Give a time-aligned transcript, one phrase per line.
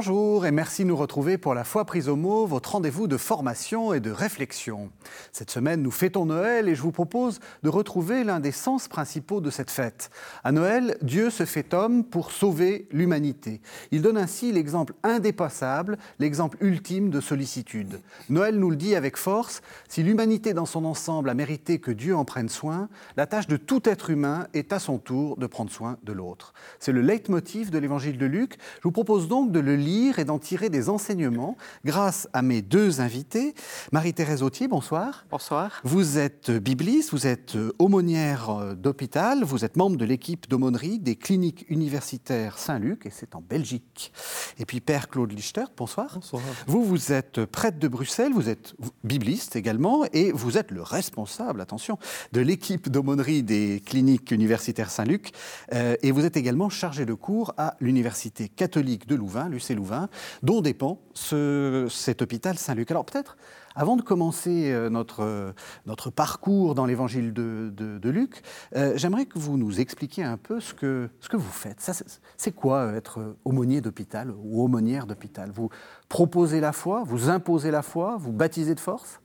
[0.00, 3.16] Bonjour et merci de nous retrouver pour la foi prise au mot, votre rendez-vous de
[3.16, 4.92] formation et de réflexion.
[5.32, 9.40] Cette semaine, nous fêtons Noël et je vous propose de retrouver l'un des sens principaux
[9.40, 10.10] de cette fête.
[10.44, 13.60] À Noël, Dieu se fait homme pour sauver l'humanité.
[13.90, 18.00] Il donne ainsi l'exemple indépassable, l'exemple ultime de sollicitude.
[18.28, 22.14] Noël nous le dit avec force, si l'humanité dans son ensemble a mérité que Dieu
[22.14, 25.72] en prenne soin, la tâche de tout être humain est à son tour de prendre
[25.72, 26.54] soin de l'autre.
[26.78, 28.58] C'est le leitmotiv de l'évangile de Luc.
[28.76, 32.60] Je vous propose donc de le lire et d'en tirer des enseignements grâce à mes
[32.60, 33.54] deux invités.
[33.90, 35.24] Marie-Thérèse Autier, bonsoir.
[35.30, 35.80] Bonsoir.
[35.82, 41.16] Vous êtes bibliste, vous êtes aumônière euh, d'hôpital, vous êtes membre de l'équipe d'aumônerie des
[41.16, 44.12] cliniques universitaires Saint-Luc, et c'est en Belgique.
[44.58, 46.12] Et puis Père Claude Lichtert, bonsoir.
[46.14, 46.42] Bonsoir.
[46.66, 51.62] Vous, vous êtes prêtre de Bruxelles, vous êtes bibliste également, et vous êtes le responsable,
[51.62, 51.98] attention,
[52.32, 55.32] de l'équipe d'aumônerie des cliniques universitaires Saint-Luc,
[55.72, 59.48] euh, et vous êtes également chargé de cours à l'Université catholique de Louvain,
[59.78, 60.08] Louvain,
[60.42, 62.90] dont dépend cet hôpital Saint-Luc.
[62.90, 63.36] Alors peut-être,
[63.78, 65.54] avant de commencer euh, notre,
[65.86, 68.42] notre parcours dans l'évangile de, Luc,
[68.74, 71.88] euh, j'aimerais que vous nous expliquiez un peu ce que, ce que vous faites.
[72.36, 75.52] C'est quoi euh, être aumônier d'hôpital ou aumônière d'hôpital?
[75.54, 75.70] Vous
[76.08, 79.20] proposez la foi, vous imposez la foi, vous baptisez de force?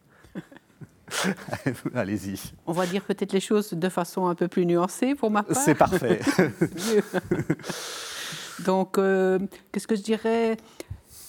[1.95, 2.54] Allez-y.
[2.67, 5.58] On va dire peut-être les choses de façon un peu plus nuancée pour ma part.
[5.58, 6.20] C'est parfait.
[8.59, 9.40] Donc, euh,
[9.72, 10.58] qu'est-ce que je dirais?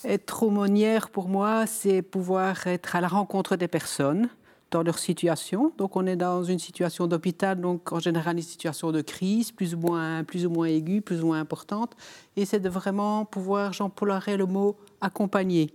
[0.04, 4.28] Être aumônière, pour moi, c'est pouvoir être à la rencontre des personnes
[4.70, 5.72] dans leur situation.
[5.78, 9.74] Donc, on est dans une situation d'hôpital, donc en général une situation de crise, plus
[9.74, 11.94] ou moins, plus ou moins aiguë, plus ou moins importante.
[12.36, 15.72] Et c'est de vraiment pouvoir, j'emploierais le mot accompagner.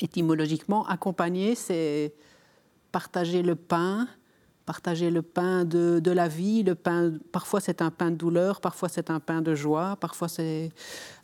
[0.00, 2.14] Étymologiquement, accompagner, c'est
[2.90, 4.08] partager le pain,
[4.70, 6.62] partager le pain de, de la vie.
[6.62, 10.28] Le pain, parfois c'est un pain de douleur, parfois c'est un pain de joie, parfois
[10.28, 10.70] c'est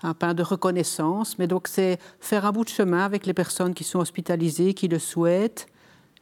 [0.03, 1.39] un pain de reconnaissance.
[1.39, 4.89] Mais donc c'est faire un bout de chemin avec les personnes qui sont hospitalisées, qui
[4.89, 5.69] le souhaitent,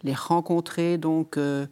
[0.02, 1.64] les rencontrer, donc euh,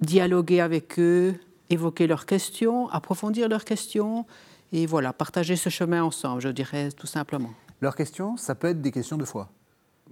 [0.00, 1.34] dialoguer avec eux,
[1.68, 4.24] évoquer leurs questions, approfondir leurs questions,
[4.72, 7.50] et voilà, partager ce chemin ensemble, je dirais tout simplement.
[7.82, 9.50] Leurs questions, ça peut être des questions de foi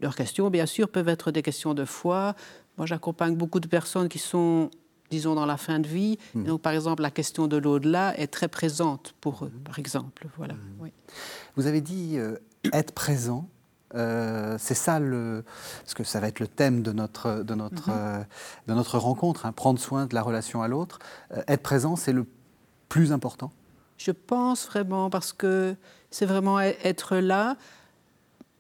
[0.01, 2.35] leurs questions, bien sûr, peuvent être des questions de foi,
[2.79, 4.71] moi, j'accompagne beaucoup de personnes qui sont,
[5.11, 6.17] disons, dans la fin de vie.
[6.35, 6.45] Hmm.
[6.45, 10.29] Donc, par exemple, la question de l'au-delà est très présente pour eux, par exemple.
[10.37, 10.55] Voilà.
[10.55, 10.89] Hmm.
[11.57, 12.37] Vous avez dit euh,
[12.73, 13.49] être présent.
[13.95, 15.45] Euh, c'est ça le,
[15.81, 17.97] parce que ça va être le thème de notre de notre mhm.
[17.97, 18.23] euh,
[18.67, 20.99] de notre rencontre, hein, prendre soin de la relation à l'autre.
[21.49, 22.27] être présent, c'est le
[22.91, 23.51] plus important?
[23.97, 25.75] Je pense vraiment parce que
[26.11, 27.57] c'est vraiment e-, être là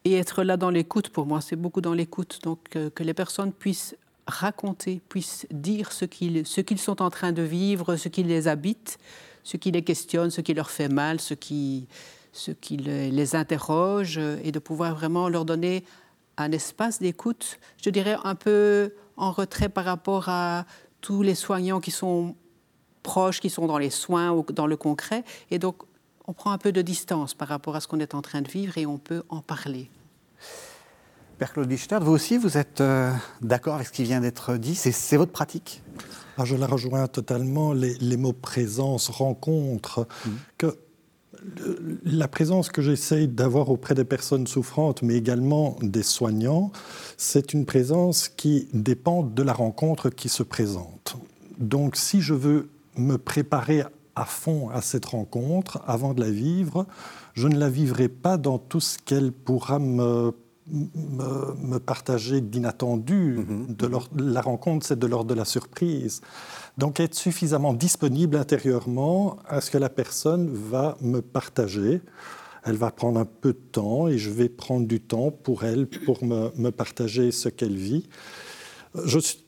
[0.04, 1.10] et être là dans l'écoute.
[1.10, 3.94] Pour moi, c'est beaucoup dans l'écoute, donc que les personnes puissent
[4.28, 8.46] raconter, puissent dire ce qu'ils, ce qu'ils sont en train de vivre, ce qui les
[8.46, 8.98] habite,
[9.42, 11.88] ce qui les questionne, ce qui leur fait mal, ce qui,
[12.32, 15.84] ce qui les interroge, et de pouvoir vraiment leur donner
[16.36, 20.64] un espace d'écoute, je dirais un peu en retrait par rapport à
[21.00, 22.36] tous les soignants qui sont
[23.02, 25.24] proches, qui sont dans les soins dans le concret.
[25.50, 25.82] Et donc,
[26.26, 28.48] on prend un peu de distance par rapport à ce qu'on est en train de
[28.48, 29.90] vivre et on peut en parler.
[31.38, 33.12] Père Claude Lichtert, vous aussi, vous êtes euh,
[33.42, 34.74] d'accord avec ce qui vient d'être dit?
[34.74, 35.84] C'est votre pratique?
[36.36, 37.72] Ah, Je la rejoins totalement.
[37.72, 40.30] Les, mots présence, rencontre, mmh.
[40.58, 40.78] que
[42.04, 46.72] la présence que j'essaye d'avoir auprès des personnes souffrantes, mais également des soignants,
[47.16, 51.18] c'est une présence qui dépend de la rencontre qui se présente.
[51.58, 53.84] Donc si je veux me préparer
[54.16, 56.88] à fond à cette rencontre avant de la vivre,
[57.34, 60.34] je ne la vivrai pas dans tout ce qu'elle pourra me
[60.70, 63.46] me, partager d'inattendu.
[63.68, 66.20] De la rencontre, c'est de l'ordre de la surprise.
[66.76, 72.00] Donc être suffisamment disponible intérieurement à ce que la personne va me partager.
[72.64, 75.86] Elle va prendre un peu de temps et je vais prendre du temps pour elle,
[75.86, 78.08] pour me, me partager ce qu'elle vit.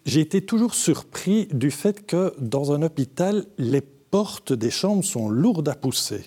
[0.05, 5.29] J'ai été toujours surpris du fait que dans un hôpital, les portes des chambres sont
[5.29, 6.25] lourdes à pousser.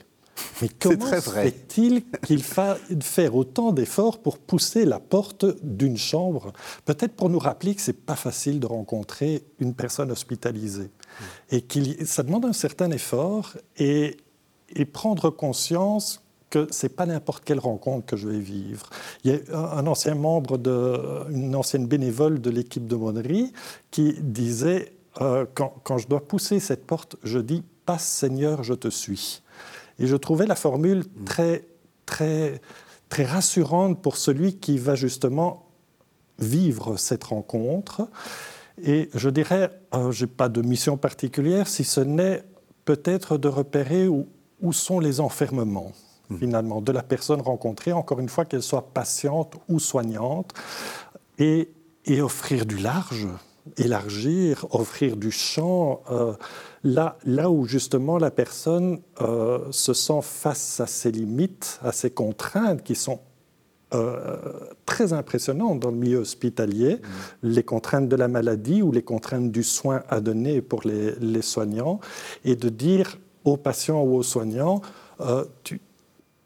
[0.61, 6.53] Mais comment fait-il qu'il faille faire autant d'efforts pour pousser la porte d'une chambre?
[6.85, 10.89] Peut-être pour nous rappeler que ce n'est pas facile de rencontrer une personne hospitalisée.
[11.51, 14.17] Et que ça demande un certain effort et,
[14.75, 18.87] et prendre conscience que ce n'est pas n'importe quelle rencontre que je vais vivre.
[19.23, 23.51] Il y a un ancien membre, de, une ancienne bénévole de l'équipe de Monnerie
[23.89, 28.75] qui disait euh, quand, quand je dois pousser cette porte, je dis Passe Seigneur, je
[28.75, 29.41] te suis.
[29.99, 31.65] Et je trouvais la formule très,
[32.05, 32.61] très,
[33.09, 35.67] très rassurante pour celui qui va justement
[36.39, 38.07] vivre cette rencontre.
[38.83, 42.43] Et je dirais, euh, je n'ai pas de mission particulière, si ce n'est
[42.85, 44.27] peut-être de repérer où,
[44.61, 45.91] où, sont les enfermements.
[46.39, 50.53] finalement, de la personne rencontrée, encore une fois, qu'elle soit patiente ou soignante,
[51.37, 51.69] et,
[52.05, 53.27] et offrir du large,
[53.77, 56.33] élargir, offrir du champ, euh,
[56.83, 62.09] là, là où justement la personne euh, se sent face à ses limites, à ses
[62.09, 63.19] contraintes qui sont
[63.93, 64.37] euh,
[64.85, 66.99] très impressionnantes dans le milieu hospitalier, mmh.
[67.43, 71.41] les contraintes de la maladie ou les contraintes du soin à donner pour les, les
[71.41, 71.99] soignants,
[72.43, 74.81] et de dire aux patients ou aux soignants,
[75.63, 75.79] tu,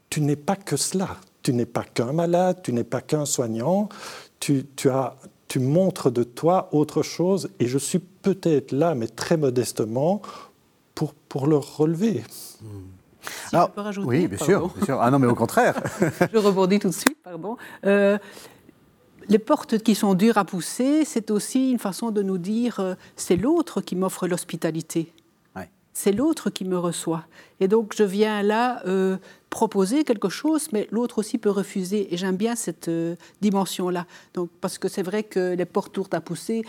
[0.09, 3.87] tu n'es pas que cela, tu n'es pas qu'un malade, tu n'es pas qu'un soignant,
[4.39, 5.15] tu, tu, as,
[5.47, 10.21] tu montres de toi autre chose et je suis peut-être là, mais très modestement,
[10.95, 12.23] pour, pour le relever.
[12.29, 15.81] Si Alors, je peux rajouter, oui, bien sûr, bien sûr, Ah non, mais au contraire.
[16.33, 17.57] je rebondis tout de suite, pardon.
[17.85, 18.17] Euh,
[19.29, 22.95] les portes qui sont dures à pousser, c'est aussi une façon de nous dire euh,
[23.15, 25.11] c'est l'autre qui m'offre l'hospitalité.
[25.99, 27.23] C'est l'autre qui me reçoit.
[27.59, 29.17] Et donc je viens là euh,
[29.49, 32.13] proposer quelque chose, mais l'autre aussi peut refuser.
[32.13, 34.05] Et j'aime bien cette euh, dimension-là.
[34.35, 36.63] Donc, parce que c'est vrai que les portes tournent à pousser.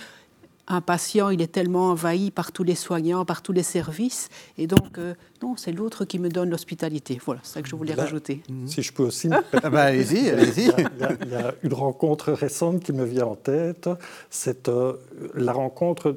[0.66, 4.30] Un patient, il est tellement envahi par tous les soignants, par tous les services.
[4.56, 7.20] Et donc, euh, non, c'est l'autre qui me donne l'hospitalité.
[7.22, 8.42] Voilà, c'est ça que je voulais rajouter.
[8.64, 9.28] Si je peux aussi.
[9.62, 10.72] ah bah, allez-y, allez-y.
[10.78, 13.90] Il, il, y a une rencontre récente qui me vient en tête.
[14.30, 14.94] C'est euh,
[15.34, 16.16] la rencontre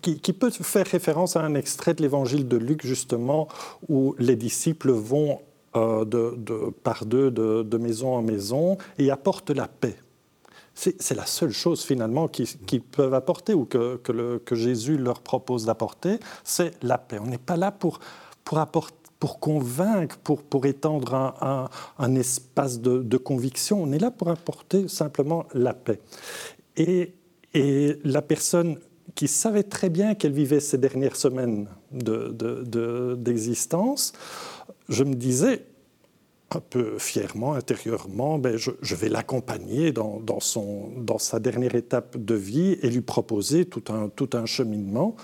[0.00, 3.48] qui, peut faire référence à un extrait de l'évangile de Luc, justement,
[3.88, 5.40] où les disciples vont
[5.76, 9.96] euh, de, par deux de, maison en maison et apportent la paix.
[10.76, 16.18] C'est la seule chose finalement qu'ils qu peuvent apporter ou que, Jésus leur propose d'apporter,
[16.42, 17.18] c'est la paix.
[17.20, 18.00] On n'est pas là pour,
[18.42, 23.82] pour, apporter, pour convaincre, pour, pour étendre un, un, un espace de, de, conviction.
[23.82, 26.00] On est là pour apporter simplement la paix.
[26.76, 27.14] Et,
[27.54, 28.78] et la personne
[29.14, 31.68] qui savait très bien qu'elle vivait ces dernières semaines
[33.16, 35.66] d'existence, de, de, je me disais,
[36.50, 40.38] un peu fièrement, intérieurement, ben je, je, vais l'accompagner dans, dans,
[40.96, 45.16] dans, sa dernière étape de vie et lui proposer tout un, tout un cheminement.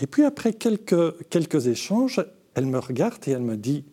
[0.00, 3.84] Et puis après quelques, quelques échanges, elle me regarde et elle me dit,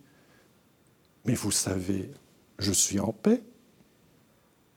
[1.26, 2.12] mais vous savez,
[2.60, 3.42] je suis en paix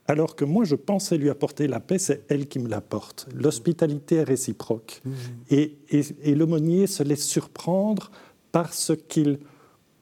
[0.09, 3.27] alors que moi je pensais lui apporter la paix, c'est elle qui me l'apporte.
[3.33, 5.01] L'hospitalité est réciproque.
[5.05, 5.11] Mmh.
[5.51, 8.09] Et, et, et l'aumônier se laisse surprendre
[8.51, 9.37] par ce qu'il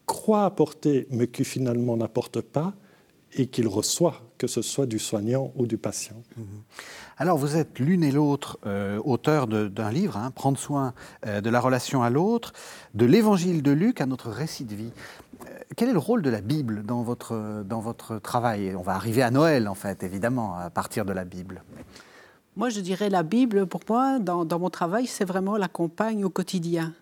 [0.06, 2.74] croit apporter, mais qui finalement n'apporte pas,
[3.34, 6.24] et qu'il reçoit, que ce soit du soignant ou du patient.
[6.38, 6.42] Mmh.
[7.18, 10.94] Alors vous êtes l'une et l'autre euh, auteur d'un livre, hein, Prendre soin
[11.26, 12.54] euh, de la relation à l'autre,
[12.94, 14.92] de l'évangile de Luc à notre récit de vie.
[15.76, 18.74] Quel est le rôle de la Bible dans votre, dans votre travail?
[18.76, 21.64] On va arriver à Noël, en fait, évidemment, à partir de la Bible.
[22.56, 26.24] Moi, je dirais la Bible, pour moi, dans, dans mon travail, c'est vraiment la compagne
[26.24, 26.94] au quotidien.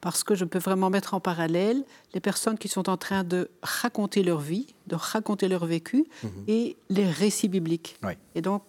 [0.00, 1.84] Parce que je peux vraiment mettre en parallèle
[2.14, 6.28] les personnes qui sont en train de raconter leur vie, de raconter leur vécu, mmh.
[6.48, 7.98] et les récits bibliques.
[8.02, 8.14] Oui.
[8.34, 8.62] Et donc,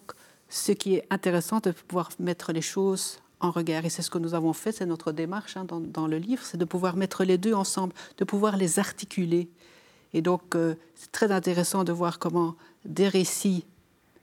[0.48, 3.84] ce qui est intéressant de pouvoir mettre les choses en regard.
[3.84, 6.42] Et c'est ce que nous avons fait, c'est notre démarche hein, dans, dans, le livre,
[6.44, 9.48] c'est de pouvoir mettre les deux ensemble, de pouvoir les articuler.
[10.12, 12.54] Et donc, euh, c'est très intéressant de voir comment
[12.84, 13.64] des récits,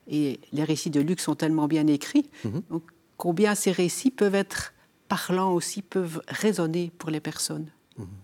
[0.08, 2.62] et les récits de Luc sont tellement bien écrits, mm -hmm.
[2.72, 2.84] donc,
[3.18, 4.74] combien ces récits peuvent être
[5.08, 7.68] parlants aussi, peuvent résonner pour les personnes.
[7.98, 8.22] Mm -hmm.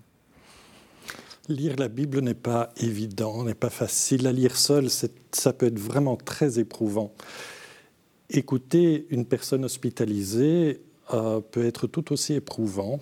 [1.49, 5.79] Lire la Bible n'est pas évident, n'est pas facile à lire seul, ça peut être
[5.79, 7.09] vraiment très éprouvant.
[8.29, 10.81] Écouter une personne hospitalisée
[11.13, 12.99] euh, peut être tout aussi éprouvant.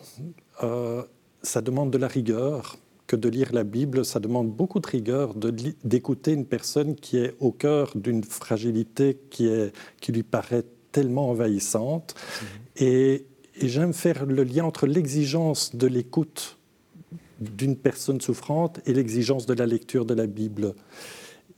[0.64, 1.04] Euh,
[1.42, 5.36] ça demande de la rigueur que de lire la Bible, ça demande beaucoup de rigueur
[5.84, 9.72] d'écouter une personne qui est au cœur d'une fragilité qui, est,
[10.02, 12.16] qui lui paraît tellement envahissante.
[12.18, 12.46] Mmh.
[12.78, 13.26] Et,
[13.62, 16.58] et j'aime faire le lien entre l'exigence de l'écoute
[17.40, 20.74] d'une personne souffrante et l'exigence de la lecture de la Bible.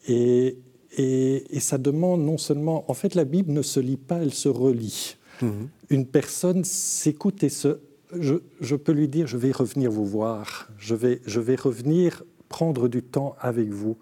[0.08, 0.58] Et,
[0.98, 2.90] et, et, ça demande non seulement...
[2.90, 5.18] En fait, la Bible ne se lit pas, elle se relit.
[5.42, 5.52] Mmh.
[5.90, 7.80] Une personne s'écoute et se...
[8.12, 12.88] Je, peux lui dire, je vais revenir vous voir, je vais, je vais revenir prendre
[12.88, 13.98] du temps avec vous.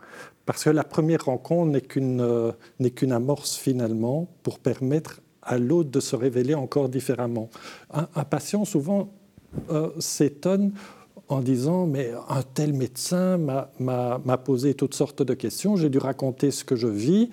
[0.46, 6.00] Parce que la première rencontre n'est qu'une euh, amorce finalement pour permettre à l'autre de
[6.00, 7.50] se révéler encore différemment.
[7.92, 9.12] Un, un patient souvent
[9.72, 10.74] euh, s'étonne
[11.28, 16.52] en disant mais un tel médecin m'a posé toutes sortes de questions, j'ai dû raconter
[16.52, 17.30] ce que je vis,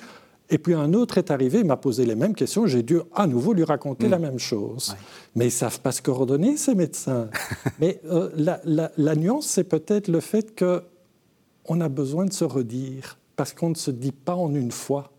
[0.53, 3.55] et puis un autre est arrivé, m'a posé les mêmes questions, j'ai dû à nouveau
[3.55, 4.11] lui raconter mmh.
[4.11, 4.91] la même chose.
[4.91, 4.97] Ouais.
[5.35, 7.31] Mais ils ne savent pas se coordonner, ces médecins.
[7.81, 12.45] mais euh, la, la, la, nuance, c'est peut-être le fait qu'on a besoin de se
[12.45, 15.11] redire, parce qu'on ne se dit pas en une fois.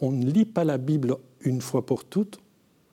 [0.00, 2.40] On ne lit pas la Bible une fois pour toutes,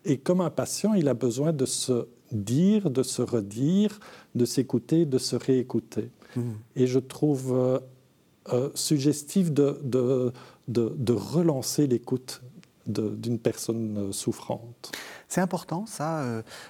[0.05, 3.99] et comme un patient, il a besoin de se dire, de se redire,
[4.35, 6.11] de s'écouter, de se réécouter.
[6.35, 6.41] Mmh.
[6.75, 7.79] Et je trouve euh,
[8.53, 10.31] euh, suggestif de, de,
[10.69, 12.41] de, relancer l'écoute
[12.87, 14.91] d'une personne souffrante.
[15.27, 16.23] C'est important ça,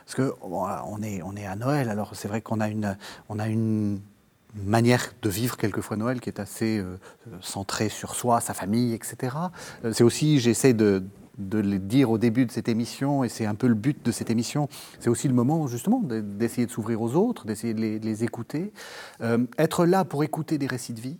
[0.05, 2.97] parce que on, est, on est à Noël, alors c'est vrai qu'on a une,
[3.29, 4.01] on a une
[4.55, 6.83] manière de vivre quelquefois Noël qui est assez
[7.41, 9.35] centrée sur soi, sa famille, etc.
[9.93, 11.03] c'est aussi, j'essaie de,
[11.39, 14.11] de le dire au début de cette émission, et c'est un peu le but de
[14.11, 14.67] cette émission,
[14.99, 18.73] c'est aussi le moment justement d'essayer de s'ouvrir aux autres, d'essayer de, les, écouter.
[19.21, 21.17] Euh, être là pour écouter des récits de vie,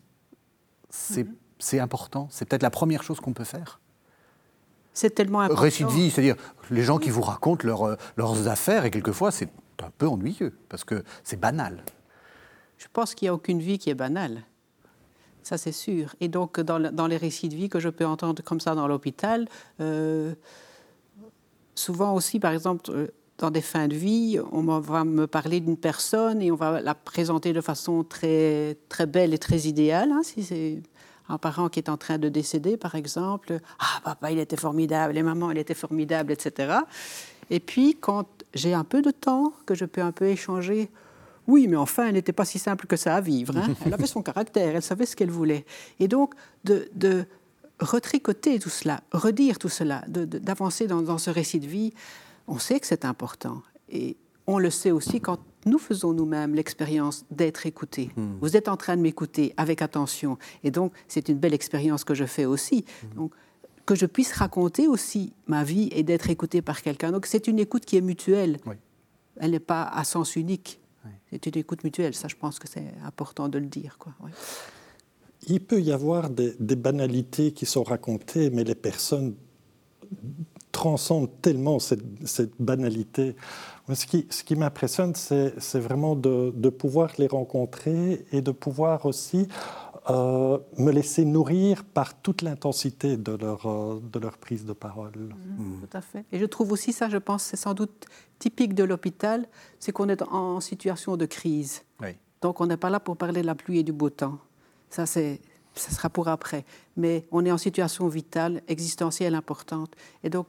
[0.90, 1.26] c'est
[1.74, 1.80] mhm.
[1.80, 3.80] important, c'est peut-être la première chose qu'on peut faire.
[4.94, 5.62] C'est tellement important.
[5.62, 6.36] Récits de vie, c'est-à-dire
[6.72, 9.50] les gens qui vous racontent euh, leurs affaires, et quelquefois c'est
[9.82, 11.84] un peu ennuyeux, parce que c'est banal.
[12.78, 14.44] Je pense qu'il n'y a aucune vie qui est banale
[15.50, 16.16] ça c'est sûr.
[16.20, 19.48] Et donc dans, les récits de vie que je peux entendre comme ça dans l'hôpital,
[19.82, 20.34] euh,
[21.76, 25.78] souvent aussi par exemple euh, dans des fins de vie, on va me parler d'une
[25.78, 30.12] personne et on va la présenter de façon très, très belle et très idéale.
[30.12, 30.82] Hein, si c'est
[31.30, 35.18] un parent qui est en train de décéder, par exemple, ah papa il était formidable,
[35.18, 36.80] et maman elle était formidable, etc.
[37.50, 40.90] Et puis quand j'ai un peu de temps, que je peux un peu échanger,
[41.50, 43.58] oui, mais enfin, elle n'était pas si simple que ça à vivre.
[43.58, 43.74] Hein.
[43.86, 45.66] Elle avait son caractère, elle savait ce qu'elle voulait.
[46.00, 47.26] Et donc, de,
[47.80, 51.94] retricoter tout cela, redire tout cela, d'avancer dans, ce récit de vie,
[52.48, 53.64] on sait que c'est important.
[53.90, 54.16] Et
[54.50, 58.10] on le sait aussi quand nous faisons nous-mêmes l'expérience d'être écoutés.
[58.16, 58.38] Hmm.
[58.42, 60.38] Vous êtes en train de m'écouter avec attention.
[60.64, 62.84] Et donc, c'est une belle expérience que je fais aussi.
[63.04, 63.16] Hmm.
[63.16, 63.34] Donc,
[63.86, 67.12] que je puisse raconter aussi ma vie et d'être écouté par quelqu'un.
[67.12, 68.58] Donc, c'est une écoute qui est mutuelle.
[69.38, 70.80] Elle n'est pas à sens unique.
[71.32, 73.98] C'est une écoute mutuelle, ça je pense que c'est important de le dire.
[74.00, 74.14] Quoi.
[75.48, 79.36] Il peut y avoir des, banalités qui sont racontées, mais les personnes
[80.72, 82.04] transcendent tellement cette,
[82.60, 83.36] banalité.
[83.94, 89.06] Ce qui, ce qui m'impressionne, c'est vraiment de, de, pouvoir les rencontrer et de pouvoir
[89.06, 89.48] aussi
[90.10, 95.12] euh, me laisser nourrir par toute l'intensité de leur, euh, de leur prise de parole.
[95.16, 96.26] Mmh, tout à fait.
[96.32, 98.06] Et je trouve aussi ça, je pense, c'est sans doute
[98.40, 99.48] typique de l'hôpital,
[99.80, 101.84] c'est qu'on est en situation de crise.
[102.42, 104.38] Donc on n'est pas là pour parler de la pluie et du beau temps.
[104.90, 105.42] Ça, c'est,
[105.76, 106.66] ça sera pour après.
[106.96, 109.92] Mais on est en situation vitale, existentielle importante.
[110.24, 110.48] Et donc,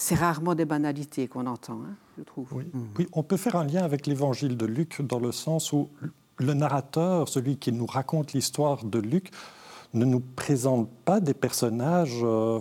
[0.00, 2.48] c'est rarement des banalités qu'on entend, hein, je trouve.
[2.52, 2.64] Oui.
[2.98, 3.06] oui.
[3.12, 5.90] on peut faire un lien avec l'évangile de Luc dans le sens où
[6.38, 9.30] le narrateur, celui qui nous raconte l'histoire de Luc,
[9.92, 12.60] ne nous présente pas des personnages euh,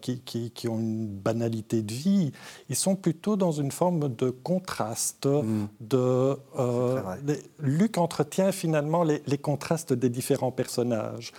[0.00, 2.32] qui, ont une banalité de vie.
[2.68, 5.26] Ils sont plutôt dans une forme de contraste.
[5.26, 5.66] Mm.
[5.80, 7.00] De, euh,
[7.58, 11.32] Luc entretient finalement les, contrastes des différents personnages.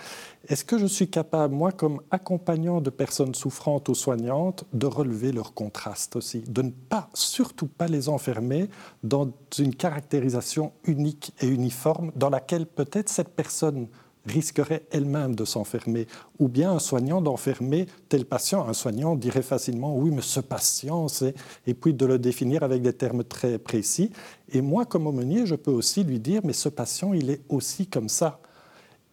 [0.48, 5.32] Est-ce que je suis capable, moi, comme accompagnant de personnes souffrantes ou soignantes, de relever
[5.32, 8.70] leurs contrastes aussi, de ne pas, surtout pas les enfermer
[9.04, 13.88] dans une caractérisation unique et uniforme dans laquelle peut-être cette personne
[14.28, 16.08] risquerait elle-même de s'enfermer,
[16.40, 18.68] ou bien un soignant d'enfermer tel patient.
[18.68, 21.34] Un soignant dirait facilement oui, mais ce patient, c'est...
[21.66, 24.12] et puis de le définir avec des termes très précis.
[24.52, 27.88] Et moi, comme aumônier, je peux aussi lui dire mais ce patient, il est aussi
[27.88, 28.40] comme ça.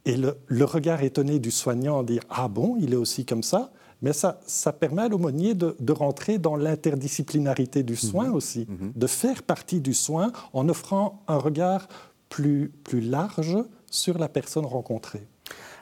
[0.07, 3.73] Et le, regard étonné du soignant dire ah bon, il est aussi comme ça.
[4.03, 8.35] Mais ça, ça permet à l'aumônier de, rentrer dans l'interdisciplinarité du soin mhm.
[8.35, 8.93] aussi, mhm.
[8.95, 11.89] de faire partie du soin en offrant un regard
[12.29, 13.57] plus, plus large
[13.95, 15.27] sur la personne rencontrée.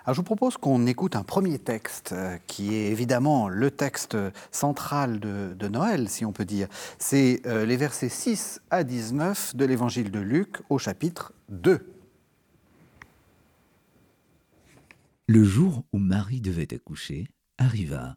[0.05, 4.17] Alors je vous propose qu'on écoute un premier texte euh, qui est évidemment le texte
[4.51, 6.69] central de, Noël, si on peut dire.
[6.99, 11.87] C'est euh, les versets 6 à 19 de l'évangile de Luc au chapitre 2.
[15.29, 18.17] Le jour où Marie devait accoucher arriva.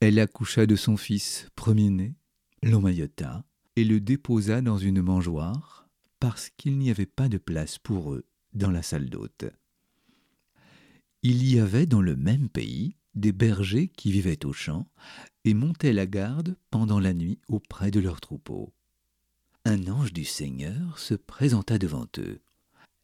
[0.00, 2.14] Elle accoucha de son fils premier-né,
[2.62, 3.44] l'emmaillota
[3.76, 8.24] et le déposa dans une mangeoire parce qu'il n'y avait pas de place pour eux
[8.54, 9.44] dans la salle d'hôte.
[11.22, 14.88] Il y avait dans le même pays des bergers qui vivaient aux champs
[15.44, 18.72] et montaient la garde pendant la nuit auprès de leurs troupeaux.
[19.64, 22.40] Un ange du Seigneur se présenta devant eux.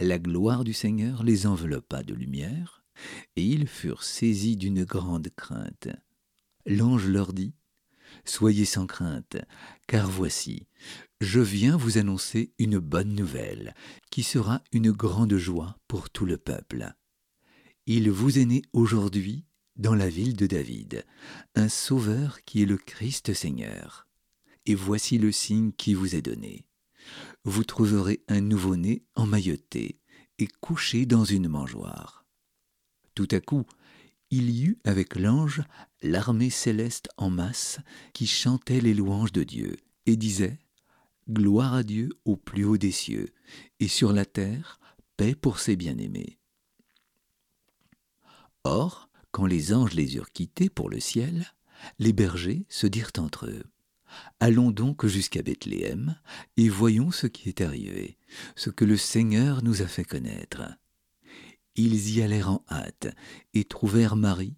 [0.01, 2.85] La gloire du Seigneur les enveloppa de lumière,
[3.37, 5.89] et ils furent saisis d'une grande crainte.
[6.67, 7.55] L'ange leur dit
[8.25, 9.37] Soyez sans crainte,
[9.87, 10.67] car voici,
[11.21, 13.75] je viens vous annoncer une bonne nouvelle,
[14.11, 16.93] qui sera une grande joie pour tout le peuple.
[17.87, 19.45] Il vous est né aujourd'hui,
[19.77, 21.05] dans la ville de David,
[21.55, 24.07] un Sauveur qui est le Christ Seigneur.
[24.67, 26.67] Et voici le signe qui vous est donné.
[27.45, 30.01] Vous trouverez un nouveau-né emmailloté
[30.39, 32.27] et couché dans une mangeoire.
[33.15, 33.65] Tout à coup,
[34.31, 35.63] il y eut avec l'ange
[36.03, 37.79] l'armée céleste en masse
[38.13, 40.59] qui chantait les louanges de Dieu et disait
[41.31, 43.35] Gloire à Dieu au plus haut des cieux,
[43.81, 44.81] et sur la terre,
[45.19, 46.39] paix pour ses bien-aimés.
[48.65, 51.47] Or, quand les anges les eurent quittés pour le ciel,
[51.99, 53.65] les bergers se dirent entre eux
[54.41, 56.19] Allons donc jusqu'à Bethléem
[56.57, 58.17] et voyons ce qui est arrivé,
[58.57, 60.63] ce que le Seigneur nous a fait connaître.
[61.79, 63.07] Ils y allèrent en hâte
[63.55, 64.57] et trouvèrent Marie,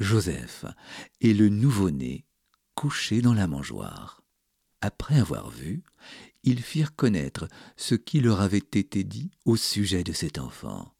[0.00, 0.64] Joseph
[1.20, 2.26] et le nouveau-né
[2.74, 4.20] couchés dans la mangeoire.
[4.80, 5.84] Après avoir vu,
[6.42, 7.46] ils firent connaître
[7.76, 10.92] ce qui leur avait été dit au sujet de cet enfant.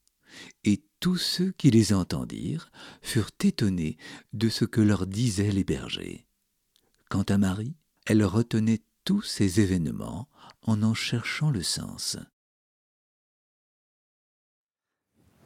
[0.62, 2.70] Et tous ceux qui les entendirent
[3.02, 3.96] furent étonnés
[4.34, 6.28] de ce que leur disaient les bergers.
[7.08, 10.28] Quant à Marie, elle retenait tous ces événements
[10.62, 12.18] en en cherchant le sens.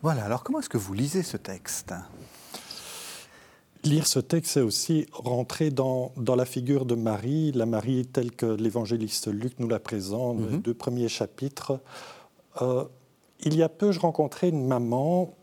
[0.02, 1.92] Voilà, alors comment est-ce que vous lisez ce texte?
[3.84, 8.32] Lire ce texte, c'est aussi rentrer dans, dans, la figure de Marie, la Marie telle
[8.32, 10.62] que l'évangéliste Luc nous la présente, dans les mhm.
[10.62, 11.80] deux premiers chapitres.
[12.60, 12.84] Euh,
[13.40, 15.34] il y a peu, je rencontrais une maman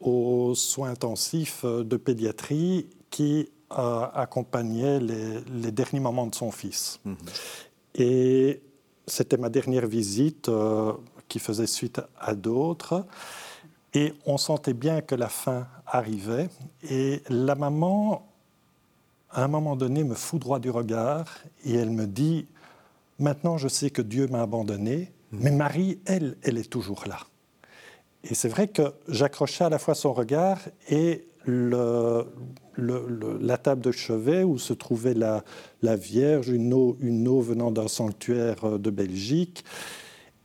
[0.00, 7.00] aux soins intensifs de pédiatrie qui accompagnait les, derniers moments de son fils.
[7.04, 7.16] Mhm.
[7.96, 8.62] Et
[9.06, 10.92] c'était ma dernière visite euh,
[11.28, 13.06] qui faisait suite à d'autres.
[13.94, 16.48] Et on sentait bien que la fin arrivait.
[16.90, 18.26] Et la maman,
[19.30, 21.26] à un moment donné, me fout droit du regard
[21.64, 22.46] et elle me dit
[23.18, 25.40] Maintenant, je sais que Dieu m'a abandonné, mhm.
[25.40, 27.18] mais Marie, elle, elle est toujours là.
[28.24, 30.58] Et c'est vrai que j'accrochais à la fois son regard
[30.88, 32.26] et le,
[32.76, 35.44] la table de chevet où se trouvait la,
[35.82, 39.64] la Vierge, une eau, une eau venant d'un sanctuaire euh, de Belgique.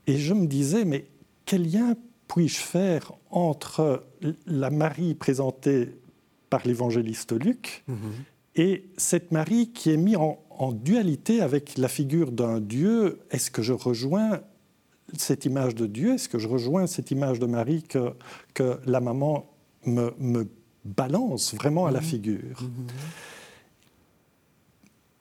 [0.07, 1.05] Et je me disais, mais
[1.45, 1.95] quel lien
[2.29, 4.05] puis-je faire entre
[4.45, 5.99] la Marie présentée
[6.49, 7.97] par l'évangéliste Luc mhm.
[8.55, 13.19] et cette Marie qui est mise en, en dualité avec la figure d'un Dieu?
[13.31, 14.41] Est-ce que je rejoins
[15.17, 16.13] cette image de Dieu?
[16.13, 18.13] Est-ce que je rejoins cette image de Marie que,
[18.53, 19.49] que la maman
[19.85, 20.47] me, me
[20.85, 22.05] balance vraiment à la mhm.
[22.05, 22.61] figure?
[22.61, 22.87] Mhm.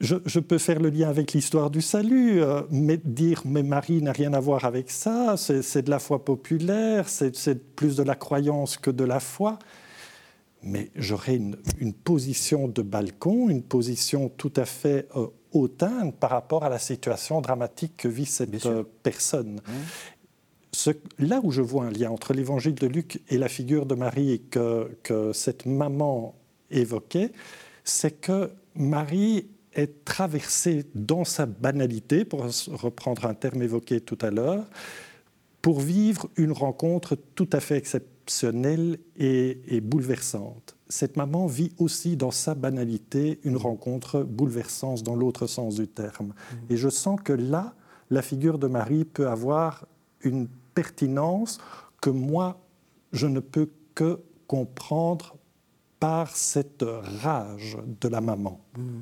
[0.00, 4.12] Je, peux faire le lien avec l'histoire du salut, euh, mais dire mais Marie n'a
[4.12, 8.76] rien à voir avec ça, c'est de la foi populaire, c'est plus de la croyance
[8.76, 9.58] que de la foi.
[10.62, 16.64] Mais j'aurais une, position de balcon, une position tout à fait euh, hautaine par rapport
[16.64, 19.60] à la situation dramatique que vit cette euh, personne.
[21.18, 24.42] Là où je vois un lien entre l'évangile de Luc et la figure de Marie
[24.50, 26.36] que, que cette maman
[26.70, 27.32] évoquait,
[27.82, 29.46] c'est que Marie
[29.78, 34.64] est traversée dans sa banalité, pour reprendre un terme évoqué tout à l'heure,
[35.62, 40.76] pour vivre une rencontre tout à fait exceptionnelle et, et, bouleversante.
[40.88, 46.28] Cette maman vit aussi dans sa banalité une rencontre bouleversante dans l'autre sens du terme.
[46.28, 46.56] Mmh.
[46.70, 47.74] Et je sens que là,
[48.10, 49.86] la figure de Marie peut avoir
[50.22, 51.58] une pertinence
[52.00, 52.60] que moi,
[53.12, 55.37] je ne peux que comprendre
[56.00, 56.84] par cette
[57.22, 58.60] rage de la maman.
[58.76, 59.00] Hmm.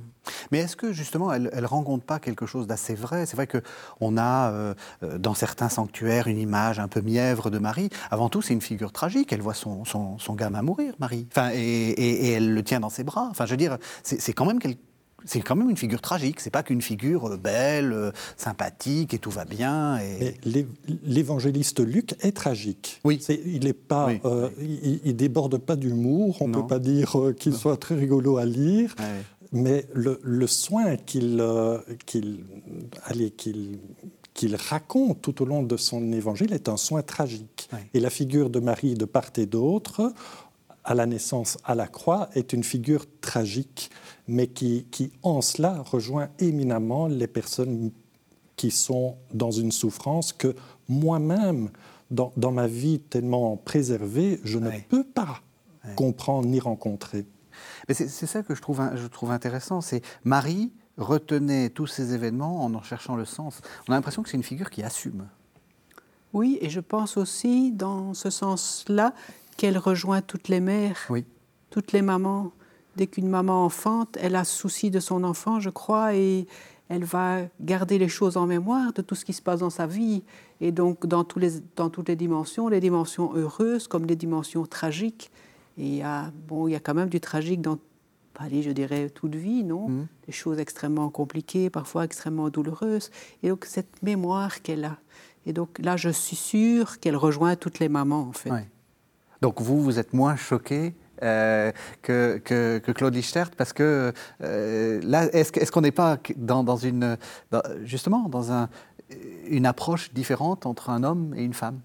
[0.51, 3.27] Mais est-ce que justement elle ne rencontre pas quelque chose d'assez vrai?
[3.27, 7.59] C'est vrai qu'on a euh, euh, dans certains sanctuaires une image un peu mièvre de
[7.59, 7.91] Marie.
[8.11, 9.33] Avant tout, c'est une figure tragique.
[9.33, 11.27] Elle voit son, son, gamin mourir, Marie.
[11.31, 13.29] Enfin, et, et, elle le tient dans ses bras.
[13.31, 14.81] Enfin, je veux dire, c'est quand même quelque
[15.25, 16.41] c'est quand même une figure tragique.
[16.41, 19.99] C'est pas qu'une figure euh, belle, euh, sympathique et tout va bien.
[19.99, 20.37] Et...
[21.05, 23.01] L'évangéliste Luc est tragique.
[23.05, 23.21] Oui.
[23.29, 24.51] il n'est pas, euh,
[25.05, 26.37] il, déborde pas d'humour.
[26.41, 28.95] On ne peut pas dire qu'il soit très rigolo à lire.
[29.53, 31.43] Mais le, soin qu'il
[32.05, 32.45] qu'il
[34.35, 37.71] qu'il raconte tout au long de son évangile est un soin tragique.
[37.95, 40.13] Et la figure de Marie de part et d'autre,
[40.85, 43.91] à la naissance à la croix, est une figure tragique
[44.29, 44.87] mais qui,
[45.23, 47.91] en cela rejoint éminemment les personnes
[48.57, 50.55] qui sont dans une souffrance que
[50.89, 51.71] moi-même,
[52.11, 55.41] dans, ma vie tellement préservée, je ne peux pas
[55.95, 57.27] comprendre ni rencontrer.
[57.89, 62.75] C'est ça que je trouve, je trouve intéressant, c'est Marie retenait tous ces événements en
[62.75, 63.61] en cherchant le sens.
[63.87, 65.29] On a l'impression que c'est une figure qui assume.
[66.33, 69.15] Oui, et je pense aussi, dans ce sens-là,
[69.57, 71.25] qu'elle rejoint toutes les mères, oui.
[71.71, 72.53] toutes les mamans
[72.97, 76.47] dès qu'une maman enfante, elle a souci de son enfant, je crois, et
[76.89, 79.87] elle va garder les choses en mémoire de tout ce qui se passe dans sa
[79.87, 80.23] vie.
[80.61, 84.67] Et donc, dans, tous les, dans toutes les dimensions, les dimensions heureuses comme les dimensions
[84.67, 85.31] tragiques.
[85.79, 87.79] Et il y a, bon, il y a quand même du tragique dans,
[88.37, 89.89] allez, je dirais, toute vie, non?
[89.89, 90.07] Mmh.
[90.27, 93.11] Des choses extrêmement compliquées, parfois extrêmement douloureuses.
[93.43, 94.99] Et donc, cette mémoire qu'elle a.
[95.45, 98.51] Et donc, là, je suis sûre qu'elle rejoint toutes les mamans, en fait.
[99.43, 105.25] Donc, vous, vous êtes moins choquée euh, que, que, Claude Lichtert Parce que euh, là,
[105.33, 107.17] est-ce qu'on n'est pas dans, une,
[107.85, 108.69] justement dans un,
[109.49, 111.81] une approche différente entre un homme et une femme?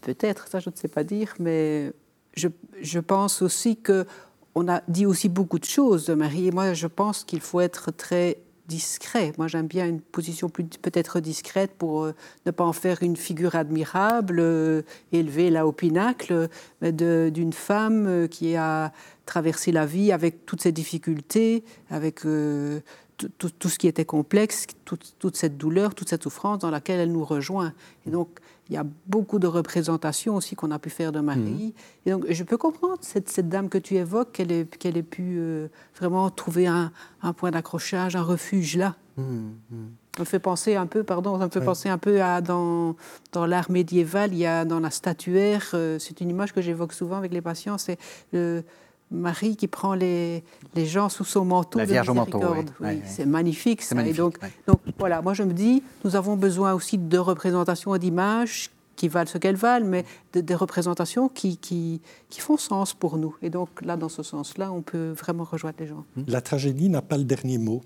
[0.00, 1.92] Peut-être, ça je ne sais pas dire, mais
[2.34, 2.48] je,
[2.80, 4.06] je pense aussi que
[4.54, 6.46] on a dit aussi beaucoup de choses de Marie.
[6.46, 9.32] Et moi, je pense qu'il faut être très discret.
[9.38, 12.14] Moi, j'aime bien une position peut-être discrète pour euh,
[12.46, 16.48] ne pas en faire une figure admirable, euh, élevée là au pinacle,
[16.80, 18.92] mais d'une femme euh, qui a
[19.24, 25.56] traversé la vie avec toutes ses difficultés, avec tout, ce qui était complexe, toute cette
[25.56, 27.72] douleur, toute cette souffrance dans laquelle elle nous rejoint.
[28.06, 31.40] Et donc, il y a beaucoup de représentations aussi qu'on a pu faire de Marie.
[31.40, 31.72] Mhm.
[32.04, 35.68] Et donc, je peux comprendre cette, cette dame que tu évoques, qu'elle ait, pu euh,
[35.96, 36.90] vraiment trouver un,
[37.22, 38.96] un point d'accrochage, un refuge là.
[39.16, 39.90] Mhm, mhm.
[40.16, 42.96] Ça me fait penser un peu, pardon, ça me fait penser un peu à dans,
[43.32, 46.94] dans l'art médiéval, il y a dans la statuaire, euh, c'est une image que j'évoque
[46.94, 47.98] souvent avec les patients, c'est
[48.32, 48.64] le
[49.10, 50.42] Marie qui prend les,
[50.74, 52.40] les gens sous son manteau la Vierge au manteau.
[52.80, 53.00] Oui.
[53.04, 53.82] C'est magnifique.
[53.82, 54.04] Ça.
[54.04, 57.98] et donc, donc voilà, moi je me dis, nous avons besoin aussi de représentations et
[57.98, 63.18] d'images qui valent ce qu'elles valent, mais des représentations qui, qui, qui, font sens pour
[63.18, 63.36] nous.
[63.42, 66.04] Et donc là, dans ce sens-là, on peut vraiment rejoindre les gens.
[66.26, 67.82] La tragédie n'a pas le dernier mot.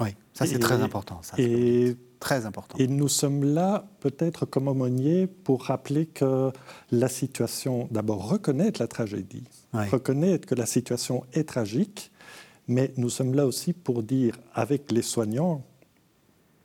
[0.00, 1.20] Oui, ça c'est très important.
[1.22, 2.76] Ça, et très important.
[2.78, 6.50] Et nous sommes là peut-être comme aumôniers pour rappeler que
[6.90, 12.10] la situation, d'abord reconnaître la tragédie, reconnaître que la situation est tragique,
[12.68, 15.62] mais nous sommes là aussi pour dire avec les soignants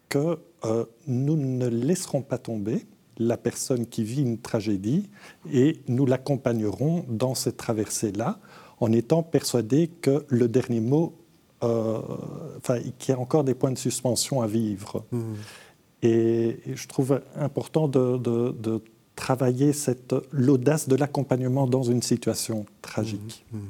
[0.10, 2.86] que euh, nous ne laisserons pas tomber
[3.18, 5.10] la personne qui vit une tragédie
[5.52, 8.40] et nous l'accompagnerons dans cette traversée-là
[8.80, 11.21] en étant persuadés que le dernier mot
[11.62, 15.04] enfin, qu'il y a encore des points de suspension à vivre.
[15.12, 15.34] Mmh.
[16.04, 18.82] Et, je trouve important de,
[19.16, 19.72] travailler
[20.32, 23.46] l'audace de l'accompagnement dans une situation tragique.
[23.52, 23.58] Mmh.
[23.58, 23.62] Mmh.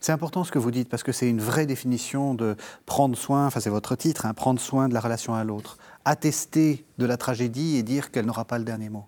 [0.00, 3.46] C'est important ce que vous dites parce que c'est une vraie définition de prendre soin,
[3.46, 7.16] enfin c'est votre titre, hein, prendre soin de la relation à l'autre, attester de la
[7.16, 9.04] tragédie et dire qu'elle n'aura pas le dernier mot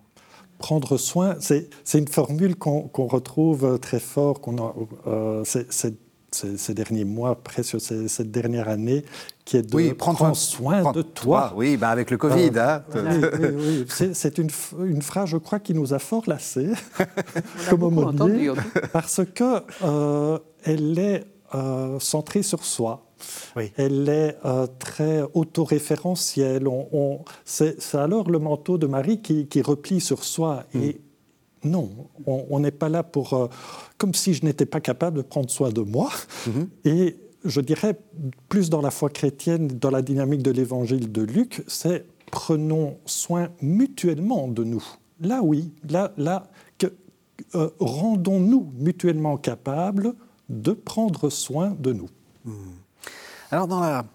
[0.63, 4.73] prendre soin, c'est une formule qu'on retrouve très fort, qu'on
[5.07, 5.93] euh, c'est
[6.33, 9.05] ces, derniers mois, presque cette dernière année,
[9.45, 11.53] qui est de oui, prendre, soin de toi.
[11.55, 12.51] Oui, bah avec le Covid.
[12.55, 13.85] Euh, hein.
[14.13, 14.49] C'est une,
[14.85, 16.71] une, phrase, je crois, qui nous a fort lassés,
[17.69, 18.51] comme aumônier,
[18.91, 23.05] parce qu'elle euh, est euh, centrée sur soi.
[23.77, 24.37] Elle est
[24.79, 26.67] très autoréférentielle.
[26.67, 30.65] On, on c'est alors le manteau de Marie qui, qui replie sur soi.
[30.73, 30.83] Mm.
[30.83, 31.01] Et
[31.63, 31.89] non,
[32.25, 33.33] on n'est pas là pour...
[33.33, 33.47] Euh,
[33.97, 36.09] comme si je n'étais pas capable de prendre soin de moi.
[36.47, 36.69] Mhm.
[36.85, 37.97] Et je dirais,
[38.49, 43.49] plus dans la foi chrétienne, dans la dynamique de l'évangile de Luc, c'est prenons soin
[43.61, 44.83] mutuellement de nous.
[45.21, 46.47] Là, oui, là, là
[46.77, 46.87] que,
[47.55, 50.13] euh, rendons-nous mutuellement capables
[50.49, 52.09] de prendre soin de nous.
[52.45, 52.55] Mhm.
[53.51, 54.05] Alors, dans la,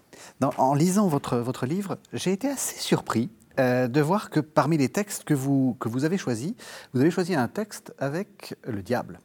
[0.57, 3.29] en lisant votre, votre livre, j'ai été assez surpris
[3.59, 6.53] euh, de voir que parmi les textes que vous, que vous avez choisis,
[6.93, 9.19] vous avez choisi un texte avec le diable.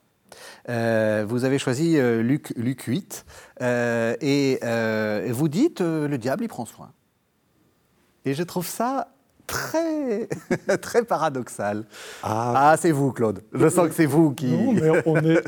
[0.69, 3.25] Euh, vous avez choisi euh, Luc, Luc 8
[3.61, 4.59] et
[5.31, 6.91] vous dites le diable il prend soin.
[8.25, 9.09] Et je trouve ça
[9.47, 10.29] très,
[10.81, 11.85] très paradoxal.
[12.23, 13.43] Ah, ah c'est vous, Claude.
[13.53, 14.47] Je sens que c'est vous qui.
[14.47, 14.73] Non,
[15.23, 15.43] mais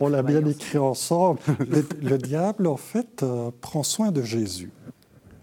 [0.00, 1.40] on, l'a bien écrit ensemble.
[2.00, 3.24] le, diable, en fait,
[3.60, 4.70] prend soin de Jésus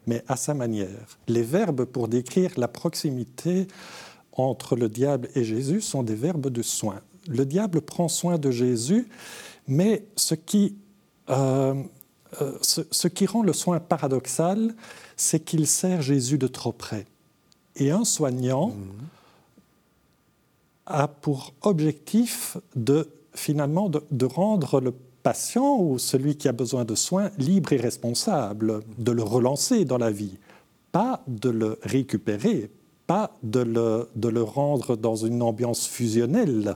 [0.09, 1.19] mais à sa manière.
[1.27, 3.67] Les verbes pour décrire la proximité
[4.33, 7.01] entre le diable et Jésus sont des verbes de soin.
[7.27, 9.07] Le diable prend soin de Jésus,
[9.67, 10.75] mais ce qui,
[11.29, 11.75] euh,
[12.41, 14.73] euh, ce, qui rend le soin paradoxal,
[15.15, 17.05] c'est qu'il sert Jésus de trop près.
[17.75, 18.73] Et un soignant
[20.87, 24.91] a pour objectif de finalement de rendre le
[25.23, 29.97] patient ou celui qui a besoin de soins libre et responsable de le relancer dans
[29.97, 30.37] la vie,
[30.91, 32.71] pas de le récupérer,
[33.07, 36.75] pas de le, de le rendre dans une ambiance fusionnelle.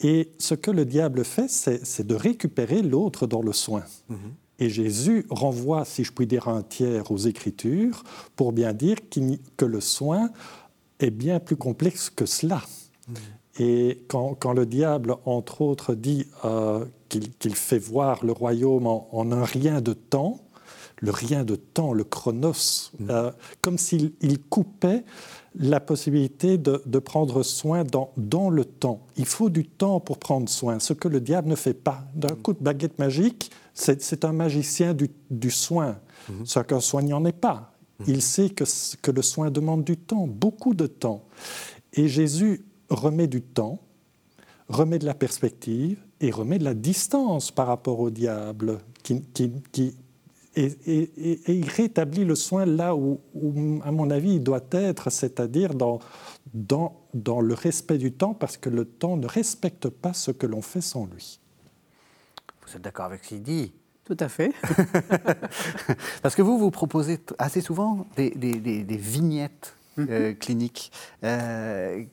[0.00, 3.84] Et ce que le diable fait, c'est de récupérer l'autre dans le soin.
[4.08, 4.18] Mhm.
[4.58, 8.04] Et Jésus renvoie, si je puis dire, un tiers aux Écritures
[8.36, 8.96] pour bien dire
[9.56, 10.30] que le soin
[11.00, 12.62] est bien plus complexe que cela.
[13.08, 13.14] Mhm.
[13.58, 16.84] Et quand, quand, le diable, entre autres, dit euh,
[17.38, 20.40] qu'il fait voir le royaume en, un rien de temps,
[21.00, 23.10] le rien de temps, le chronos, mm.
[23.10, 24.12] euh, comme s'il
[24.48, 25.04] coupait
[25.54, 29.06] la possibilité de, prendre soin dans, dans, le temps.
[29.16, 32.04] Il faut du temps pour prendre soin, ce que le diable ne fait pas.
[32.14, 35.98] D'un coup de baguette magique, c'est un magicien du, du soin,
[36.30, 36.46] mm-hmm.
[36.46, 37.74] ce qu'un soignant n'est pas.
[38.00, 38.04] Mm-hmm.
[38.08, 38.64] Il sait que,
[39.02, 41.24] que le soin demande du temps, beaucoup de temps.
[41.92, 43.80] Et Jésus remet du temps,
[44.68, 49.22] remet de la perspective et remet de la distance par rapport au diable, qui,
[50.54, 51.10] et,
[51.48, 53.20] il rétablit le soin là où,
[53.84, 55.98] à mon avis, il doit être, c'est-à-dire dans,
[56.54, 60.46] dans, dans le respect du temps, parce que le temps ne respecte pas ce que
[60.46, 61.40] l'on fait sans lui.
[62.66, 63.72] Vous êtes d'accord avec ce qu'il dit?
[64.04, 64.52] Tout à fait.
[66.22, 68.54] parce que vous, vous proposez assez souvent des, des,
[68.84, 70.06] des, vignettes mhm.
[70.10, 70.92] euh, cliniques.
[71.24, 72.04] Euh,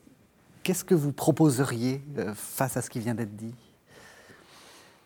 [0.63, 3.55] qu'est-ce que vous proposeriez euh, face à ce qui vient d'être dit?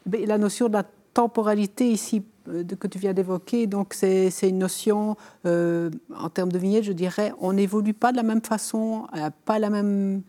[0.06, 5.16] La notion de la temporalité ici euh, que tu viens d'évoquer, donc c'est une notion,
[5.46, 9.30] euh, en termes de vignette, je dirais, on n'évolue pas de la même façon, euh,
[9.46, 10.24] pas la même,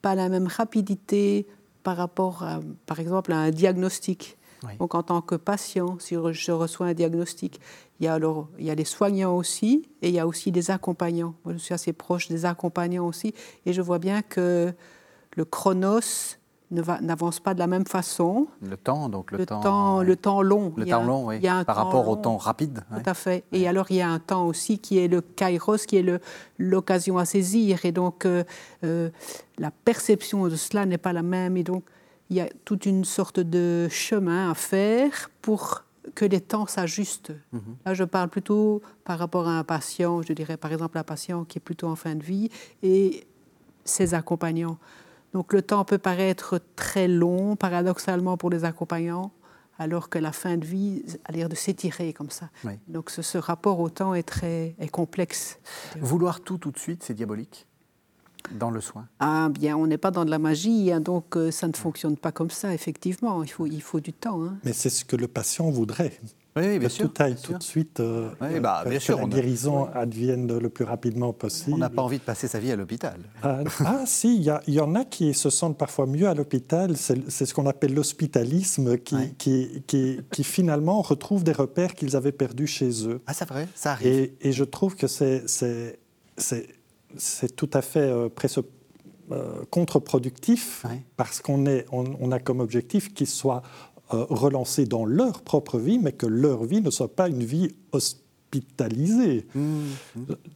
[0.00, 1.46] pas la même rapidité
[1.82, 4.38] par rapport, à, par exemple, à un diagnostic.
[4.80, 7.60] Donc en tant que patient, si je reçois un diagnostic,
[8.00, 10.50] il y a alors il y a les soignants aussi et il y a aussi
[10.50, 11.34] des accompagnants.
[11.44, 13.32] Moi, je suis assez proche des accompagnants aussi
[13.64, 14.72] et je vois bien que
[15.36, 16.38] le chronos
[16.70, 18.48] n'avance pas de la même façon.
[18.62, 20.72] Le temps, donc le, temps, le temps long.
[20.76, 21.40] Le temps long, oui.
[21.40, 22.84] Par rapport au temps rapide.
[22.90, 23.44] Tout à fait.
[23.52, 26.20] Et alors il y a un temps aussi qui est le kairos, qui est
[26.58, 27.84] l'occasion à saisir.
[27.84, 28.42] Et donc euh,
[28.84, 29.10] euh,
[29.58, 31.56] la perception de cela n'est pas la même.
[31.56, 31.84] Et donc
[32.30, 37.32] il y a toute une sorte de chemin à faire pour que les temps s'ajustent.
[37.52, 37.76] Mhm.
[37.84, 41.44] Là, je parle plutôt par rapport à un patient, je dirais par exemple un patient
[41.44, 42.48] qui est plutôt en fin de vie
[42.82, 43.26] et
[43.84, 44.78] ses accompagnants.
[45.36, 49.32] Donc le temps peut paraître très long, paradoxalement pour les accompagnants,
[49.78, 52.48] alors que la fin de vie a l'air de s'étirer comme ça.
[52.88, 55.58] Donc ce, rapport au temps est très est complexe.
[56.00, 57.66] Vouloir tout tout de suite, c'est diabolique?
[58.52, 59.08] Dans le soin?
[59.20, 62.16] Ah bien, on n'est pas dans de la magie, hein, donc euh, ça ne fonctionne
[62.16, 63.42] pas comme ça, effectivement.
[63.42, 64.42] Il faut, il faut du temps.
[64.42, 64.56] Hein.
[64.64, 66.18] Mais c'est ce que le patient voudrait.
[66.56, 67.12] Oui, bien sûr.
[67.12, 70.68] Tout aille tout de suite, euh, oui, bah, bien que sûr, la guérison advienne le
[70.70, 71.74] plus rapidement possible.
[71.74, 73.20] On n'a pas envie de passer sa vie à l'hôpital.
[73.42, 76.96] Ah, ah si, il y, en a qui se sentent parfois mieux à l'hôpital.
[76.96, 82.32] C'est ce qu'on appelle l'hospitalisme, qui, qui, qui, qui, finalement retrouvent des repères qu'ils avaient
[82.32, 83.20] perdus chez eux.
[83.26, 84.06] Ah, c'est vrai, ça arrive.
[84.06, 85.96] Et, et je trouve que c'est
[87.54, 88.60] tout à fait euh, presque
[89.32, 93.62] euh, contre-productif, parce qu'on on, on a comme objectif qu'ils soient
[94.14, 97.74] euh, relancés dans leur propre vie, mais que leur vie ne soit pas une vie
[97.90, 99.46] hospitalisée.
[99.54, 99.80] Mmh.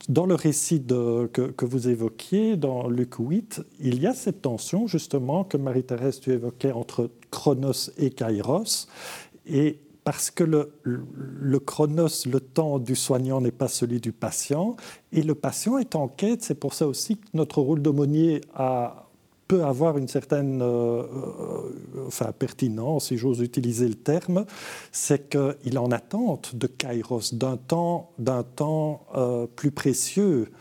[0.08, 5.42] Dans le récit que, vous évoquiez, dans Luc 8, il y a cette tension justement
[5.42, 8.86] que Marie-Thérèse, tu évoquais entre Chronos et Kairos.
[9.46, 14.76] Et parce que le, le, chronos, le temps du soignant n'est pas celui du patient,
[15.12, 19.09] et le patient est en quête, c'est pour ça aussi que notre rôle d'aumônier a
[19.50, 24.44] peut avoir une certaine euh, euh, enfin, pertinence, si j'ose utiliser le terme,
[24.92, 30.52] c'est qu'il est en attente de Kairos, d'un temps, d'un temps euh, plus précieux.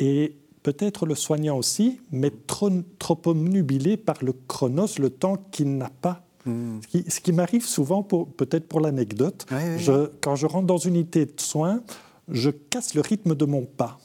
[0.00, 0.34] Et
[0.64, 5.90] peut-être le soignant aussi, mais trop, trop omnubilé par le chronos, le temps qu'il n'a
[6.00, 6.24] pas.
[6.44, 6.80] Hmm.
[7.08, 9.46] Ce qui, m'arrive souvent, peut-être pour l'anecdote,
[10.20, 11.84] quand je rentre dans une unité de soins,
[12.28, 14.00] je casse le rythme de mon pas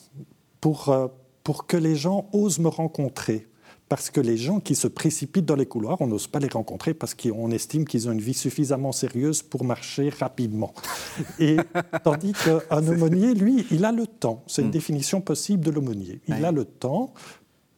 [0.62, 0.96] pour,
[1.44, 3.48] pour que les gens osent me rencontrer
[3.90, 6.94] parce que les gens qui se précipitent dans les couloirs, on n'ose pas les rencontrer
[6.94, 10.74] parce qu'on estime qu'ils ont une vie suffisamment sérieuse pour marcher rapidement.
[11.40, 11.58] Et
[12.04, 14.44] tandis qu'un aumônier, lui, il a le temps.
[14.48, 14.72] C'est une hmm.
[14.72, 16.20] définition possible de l'aumônier.
[16.28, 17.14] Il a le temps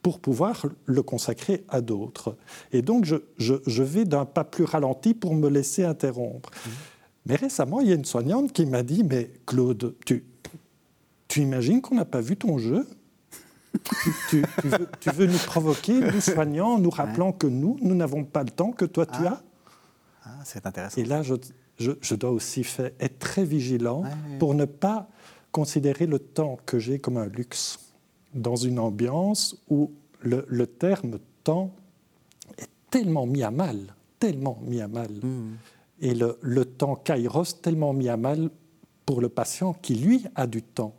[0.02, 2.38] pour pouvoir le consacrer à d'autres.
[2.72, 6.50] Et donc, je, vais d'un pas plus ralenti pour me laisser interrompre.
[6.66, 6.70] Hmm.
[7.28, 10.24] Mais récemment, il y a une soignante qui m'a dit, mais Claude, tu,
[11.28, 12.88] tu imagines qu'on n'a pas vu ton jeu?
[14.30, 14.44] Tu,
[15.14, 18.86] veux, nous provoquer, nous soignant, nous rappelant que nous, nous n'avons pas le temps que
[18.86, 19.34] toi tu ah.
[19.34, 19.44] as
[20.26, 21.00] ah, C'est intéressant.
[21.00, 21.36] Et là, je,
[21.78, 24.04] je, dois aussi faire, être très vigilant
[24.40, 25.08] pour ne pas
[25.52, 27.80] considérer le temps que j'ai comme un luxe
[28.34, 31.72] dans une ambiance où le, le, terme temps
[32.58, 35.12] est tellement mis à mal, tellement mis à mal.
[35.24, 35.56] Hmm.
[36.02, 38.50] Et le, le temps kairos tellement mis à mal
[39.06, 40.94] pour le patient qui, lui, a du temps.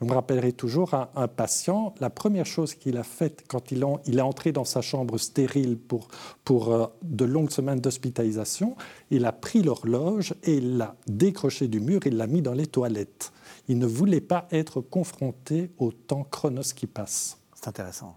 [0.00, 4.18] Je me rappellerai toujours un, patient, la première chose qu'il a faite quand il, il,
[4.18, 6.08] est entré dans sa chambre stérile pour,
[6.42, 8.76] pour euh, de longues semaines d'hospitalisation,
[9.10, 12.66] il a pris l'horloge et il l'a décroché du mur, il l'a mis dans les
[12.66, 13.32] toilettes.
[13.68, 17.38] Il ne voulait pas être confronté au temps chronos qui passe.
[17.54, 18.16] C'est intéressant.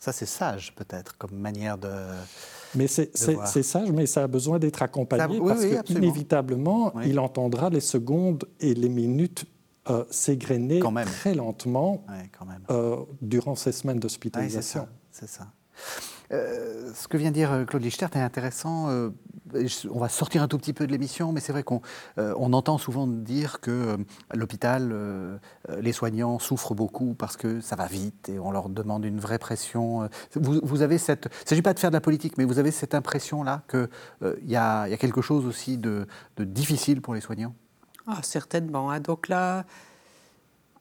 [0.00, 1.90] Ça, c'est sage, peut-être, comme manière de.
[2.76, 8.44] Mais c'est sage, mais ça a besoin d'être accompagné parce qu'inévitablement, il entendra les secondes
[8.60, 9.44] et les minutes
[9.90, 12.04] euh, s'égrener très lentement
[12.70, 14.86] euh, durant ces semaines d'hospitalisation.
[15.10, 15.48] c'est ça.
[16.30, 18.90] Euh, ce que vient de dire Claude Lichtert est intéressant.
[18.90, 21.80] on va sortir un tout petit peu de l'émission, mais c'est vrai qu'on
[22.16, 23.96] on entend souvent dire que
[24.34, 25.40] l'hôpital,
[25.80, 29.38] les soignants souffrent beaucoup parce que ça va vite et on leur demande une vraie
[29.38, 30.08] pression.
[30.34, 31.26] Vous, avez cette.
[31.26, 33.88] Il ne s'agit pas de faire de la politique, mais vous avez cette impression-là qu'il
[34.44, 37.54] y, y, a quelque chose aussi de, de difficile pour les soignants?
[38.08, 38.90] Ah, certainement.
[38.90, 39.00] Hein.
[39.00, 39.64] Donc là,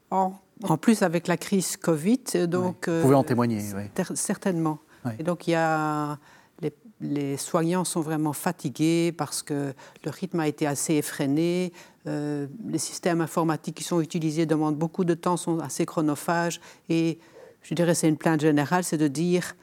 [0.10, 0.34] en,
[0.80, 2.88] plus avec la crise Covid, donc...
[2.88, 3.84] Vous pouvez en témoigner, oui.
[4.16, 4.80] Certainement.
[5.20, 6.18] Et donc il y a...
[6.60, 11.72] Les, les, soignants sont vraiment fatigués parce que le rythme a été assez effréné.
[12.08, 16.60] Euh, les systèmes informatiques qui sont utilisés demandent beaucoup de temps, sont assez chronophages.
[16.90, 17.20] Et
[17.62, 19.56] je dirais c'est une plainte générale, c'est de dire,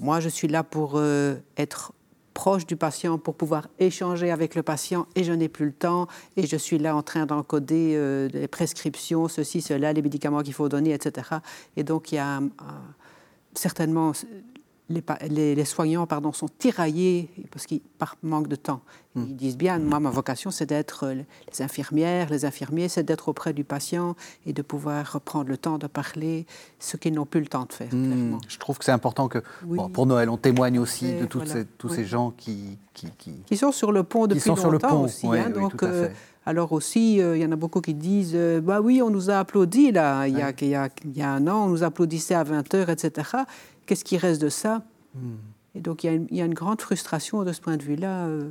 [0.00, 1.92] moi je suis là pour euh, être
[2.38, 6.06] proche du patient pour pouvoir échanger avec le patient et je n'ai plus le temps
[6.36, 10.54] et je suis là en train d'encoder euh, les prescriptions, ceci, cela, les médicaments qu'il
[10.54, 11.30] faut donner, etc.
[11.76, 12.40] Et donc il y a
[13.54, 14.12] certainement
[14.88, 18.80] les, les, soignants pardon, sont tiraillés parce qu'ils par manque de temps.
[19.14, 19.24] Hmm.
[19.28, 23.28] Ils disent bien, moi, ma vocation, c'est d'être euh, les infirmières, les infirmiers, c'est d'être
[23.28, 26.46] auprès du patient et de pouvoir reprendre le temps de parler,
[26.78, 27.92] ce qu'ils n'ont plus le temps de faire.
[27.92, 28.38] Hmm.
[28.48, 29.40] Je trouve que c'est important que,
[29.92, 33.12] pour Noël, on témoigne aussi de toutes ces, tous ces gens qui qui,
[33.46, 35.04] qui sont sur le pont depuis qui sont longtemps sur le pont.
[35.04, 35.26] aussi.
[35.28, 36.08] Hein, donc, euh,
[36.44, 39.38] alors aussi, euh, il y en a beaucoup qui disent bah oui, on nous a
[39.38, 41.84] applaudi là, il y, a, il, y a, il y a un an, on nous
[41.84, 43.44] applaudissait à 20h, etc.
[43.88, 44.82] Qu'est-ce qui reste de ça
[45.14, 45.36] hmm.
[45.74, 48.50] Et donc il y, a une, grande frustration de ce point de vue-là, euh,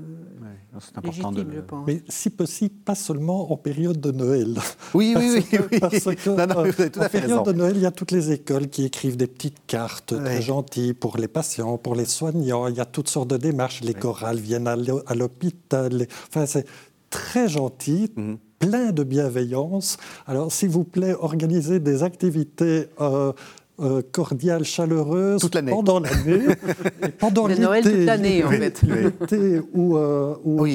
[0.80, 1.86] c'est important légitime, je pense.
[1.86, 4.60] Mais si possible, pas seulement en période de Noël.
[4.93, 5.80] Oui, oui, oui.
[5.80, 9.17] Parce que, euh, en période de Noël, il y a toutes les écoles qui écrivent
[9.17, 12.67] des petites cartes très gentilles pour les patients, pour les soignants.
[12.67, 13.82] Il y a toutes sortes de démarches.
[13.82, 16.08] Les chorales viennent à l'hôpital.
[16.30, 16.65] Enfin, c'est
[17.10, 18.12] très gentil.
[18.15, 18.38] Mhm.
[18.60, 19.97] plein de bienveillance.
[20.26, 23.32] Alors, s'il vous plaît, organisez des activités euh,
[23.79, 26.47] euh, cordiale, chaleureuse pendant l'année.
[27.19, 27.61] pendant l'été.
[27.61, 28.81] Noël toute l'année, en fait.
[28.81, 30.65] L'été où, euh, où,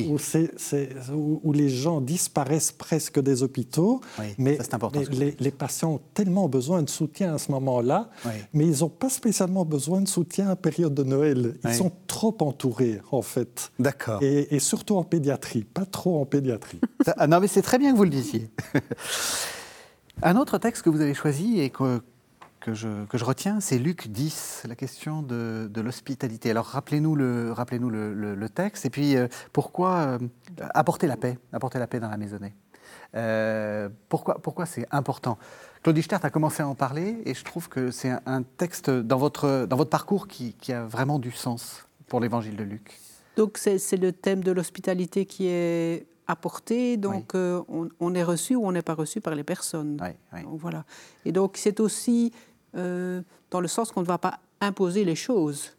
[1.42, 4.00] où, les gens disparaissent presque des hôpitaux.
[4.38, 4.58] mais
[5.40, 8.10] les, patients ont tellement besoin de soutien à ce moment-là,
[8.52, 11.56] mais ils n'ont pas spécialement besoin de soutien en période de Noël.
[11.64, 13.72] Ils sont trop entourés, en fait.
[13.78, 14.22] D'accord.
[14.22, 16.80] Et, et, surtout en pédiatrie, pas trop en pédiatrie.
[17.16, 18.48] ah non, mais c'est très bien que vous le disiez.
[20.22, 22.00] Un autre texte que vous avez choisi et que,
[22.62, 26.50] que je, que je retiens, c'est Luc 10, la question de, de l'hospitalité.
[26.50, 30.18] Alors rappelez-nous le, rappelez le, le, texte et puis euh, pourquoi euh,
[30.72, 32.54] apporter la paix, apporter la paix dans la maisonnée.
[33.14, 35.38] Euh, pourquoi pourquoi c'est important?
[35.82, 39.18] Claudie Stert a commencé à en parler et je trouve que c'est un, texte dans
[39.18, 42.98] votre, dans votre parcours qui, qui a vraiment du sens pour l'évangile de Luc.
[43.36, 48.64] Donc c'est le thème de l'hospitalité qui est apporté, donc on, on, est reçu ou
[48.64, 49.96] on n'est pas reçu par les personnes.
[49.96, 50.84] Donc, voilà.
[51.24, 52.32] Et donc c'est aussi
[52.76, 55.76] euh, dans le sens qu'on ne va pas imposer les choses,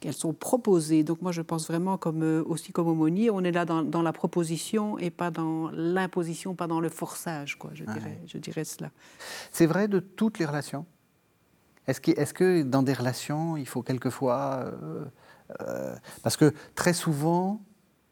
[0.00, 1.04] qu'elles sont proposées.
[1.04, 4.12] Donc moi, je pense vraiment comme, euh, aussi comme aumônier, on est là dans, la
[4.12, 8.90] proposition et pas dans l'imposition, pas dans le forçage, quoi, je, dirais, je dirais cela.
[9.52, 10.86] C'est vrai de toutes les relations?
[11.86, 14.72] Est-ce que, est que, dans des relations, il faut quelquefois...
[15.60, 17.60] Euh, parce que très souvent,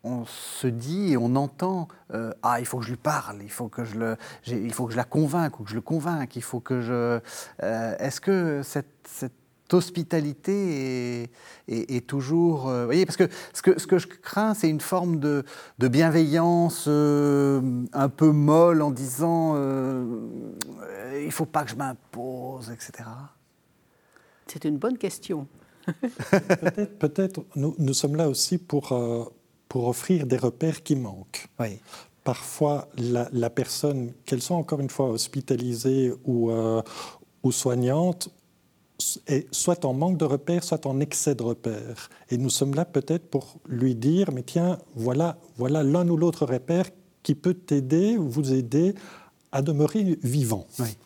[0.04, 3.50] on se dit et on entend euh, ah il faut que je lui parle, il
[3.50, 6.37] faut que je le, il faut que je la convainque ou que je le convainque,
[6.37, 7.20] il faut que je.
[7.62, 9.32] Euh, est-ce que cette,
[9.70, 11.30] hospitalité
[11.68, 14.80] est, toujours, euh, vous voyez, parce que ce que, ce que je crains, c'est une
[14.80, 15.44] forme de,
[15.78, 19.56] de bienveillance un peu molle en disant
[21.22, 23.11] il faut pas que je m'impose, etc.
[24.46, 25.46] C'est une bonne question.
[26.00, 28.94] peut-être, peut-être nous, nous, sommes là aussi pour
[29.68, 31.48] pour offrir des repères qui manquent.
[32.24, 36.83] Parfois, la, personne, qu'elle soit encore une fois hospitalisée ou, euh,
[37.42, 38.31] ou soignante,
[39.26, 42.11] est soit en manque de repères, soit en excès de repères.
[42.31, 46.46] Et nous sommes là peut-être pour lui dire, mais tiens, voilà, voilà l'un ou l'autre
[46.46, 46.87] repère
[47.22, 48.94] qui peut t'aider ou vous aider
[49.52, 50.66] à demeurer vivant.
[50.78, 50.96] Oui,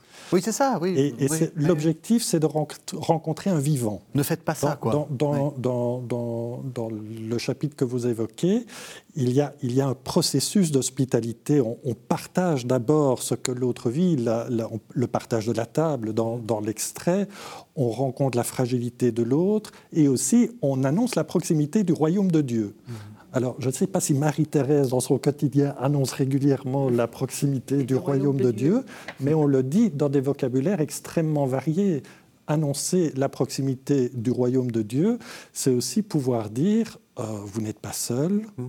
[0.40, 0.94] c'est ça, oui.
[0.96, 4.02] Et, l'objectif, c'est de rencontrer un vivant.
[4.14, 5.06] Ne faites pas ça, quoi.
[5.10, 8.66] Dans, dans, le chapitre que vous évoquez,
[9.14, 11.60] il y a, il y a un processus d'hospitalité.
[11.60, 17.28] On, partage d'abord ce que l'autre vit, le partage de la table dans, l'extrait,
[17.76, 22.40] on rencontre la fragilité de l'autre, et aussi on annonce la proximité du royaume de
[22.40, 22.74] Dieu.
[22.86, 22.92] Mmh.
[23.32, 27.94] Alors, je ne sais pas si Marie-Thérèse, dans son quotidien, annonce régulièrement la proximité du
[27.94, 28.84] royaume de Dieu,
[29.20, 32.02] mais on le dit dans des vocabulaires extrêmement variés.
[32.46, 35.18] Annoncer la proximité du royaume de Dieu,
[35.52, 38.64] c'est aussi pouvoir dire, euh, vous n'êtes pas seul, mmh.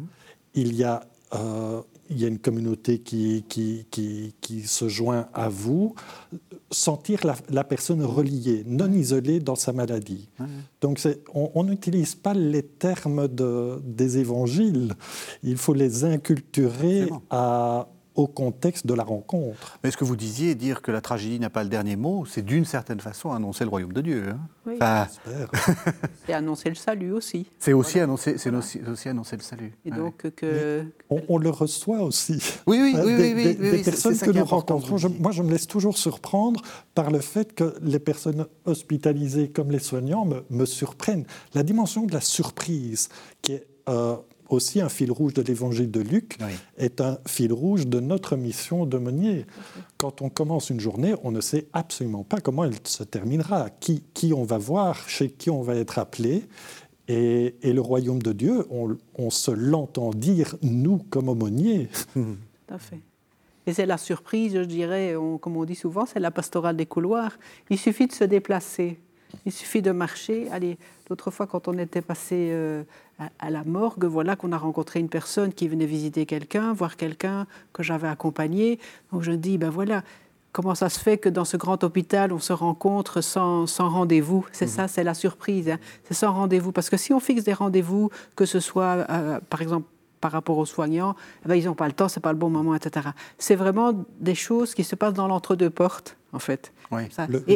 [0.53, 5.49] il y a euh, il y a une communauté qui, qui, qui, se joint à
[5.49, 5.95] vous,
[6.69, 10.29] sentir la, personne reliée, non isolée dans sa maladie.
[10.81, 10.99] Donc
[11.33, 14.93] on n'utilise pas les termes de, des évangiles,
[15.43, 19.79] il faut les inculturer à, au contexte de la rencontre.
[19.83, 22.43] Mais ce que vous disiez, dire que la tragédie n'a pas le dernier mot, c'est
[22.43, 24.29] d'une certaine façon annoncer le royaume de Dieu.
[24.29, 24.39] Hein?
[24.65, 24.73] Oui.
[24.75, 25.07] Enfin,
[26.25, 27.47] C'est annoncer le salut aussi.
[27.59, 29.73] c'est aussi, annoncer, c'est aussi, aussi annoncer le salut.
[29.85, 29.97] Et Ouais.
[29.97, 30.85] donc que...
[31.09, 32.37] On, on le reçoit aussi.
[32.67, 34.97] Oui, oui, oui, des, oui, oui, des- oui, des oui, c'est- personnes que nous rencontrons.
[34.97, 36.61] Je- moi, je me laisse toujours surprendre
[36.95, 41.25] par le fait que les personnes hospitalisées comme les soignants me, me surprennent.
[41.53, 43.09] La dimension de la surprise,
[43.41, 44.15] qui est euh,
[44.49, 46.51] aussi un fil rouge de l'évangile de Luc, Oui.
[46.77, 49.45] est un fil rouge de notre mission d'aumônier.
[49.97, 54.03] Quand on commence une journée, on ne sait absolument pas comment elle se terminera, qui,
[54.13, 56.43] qui on va voir, chez qui on va être appelé.
[57.07, 61.89] Et, et le royaume de Dieu, on, on se l'entend dire, nous, comme aumôniers.
[62.13, 62.25] Tout
[62.69, 62.99] à fait.
[63.65, 66.85] Et c'est la surprise, je dirais, on- comme on dit souvent, c'est la pastorale des
[66.85, 67.37] couloirs.
[67.69, 68.99] Il suffit de se déplacer,
[69.45, 70.49] il suffit de marcher.
[70.51, 70.77] Allez,
[71.09, 72.83] l'autre fois, quand on était passé euh,
[73.39, 77.47] à, la morgue, voilà qu'on a rencontré une personne qui venait visiter quelqu'un, voir quelqu'un
[77.73, 78.79] que j'avais accompagné.
[79.11, 80.03] Donc je me dis, ben voilà,
[80.51, 84.45] comment ça se fait que dans ce grand hôpital, on se rencontre sans, sans rendez-vous?
[84.51, 85.69] C'est ça, c'est la surprise.
[85.69, 85.79] hein.
[86.05, 86.71] C'est sans rendez-vous.
[86.71, 89.87] Parce que si on fixe des rendez-vous, que ce soit, euh, par exemple,
[90.21, 92.49] par rapport aux soignants, eh ben, ils n'ont pas le temps, c'est pas le bon
[92.49, 93.09] moment, etc.
[93.37, 96.73] C'est vraiment des choses qui se passent dans l'entre-deux portes, en fait.
[96.91, 97.03] Oui.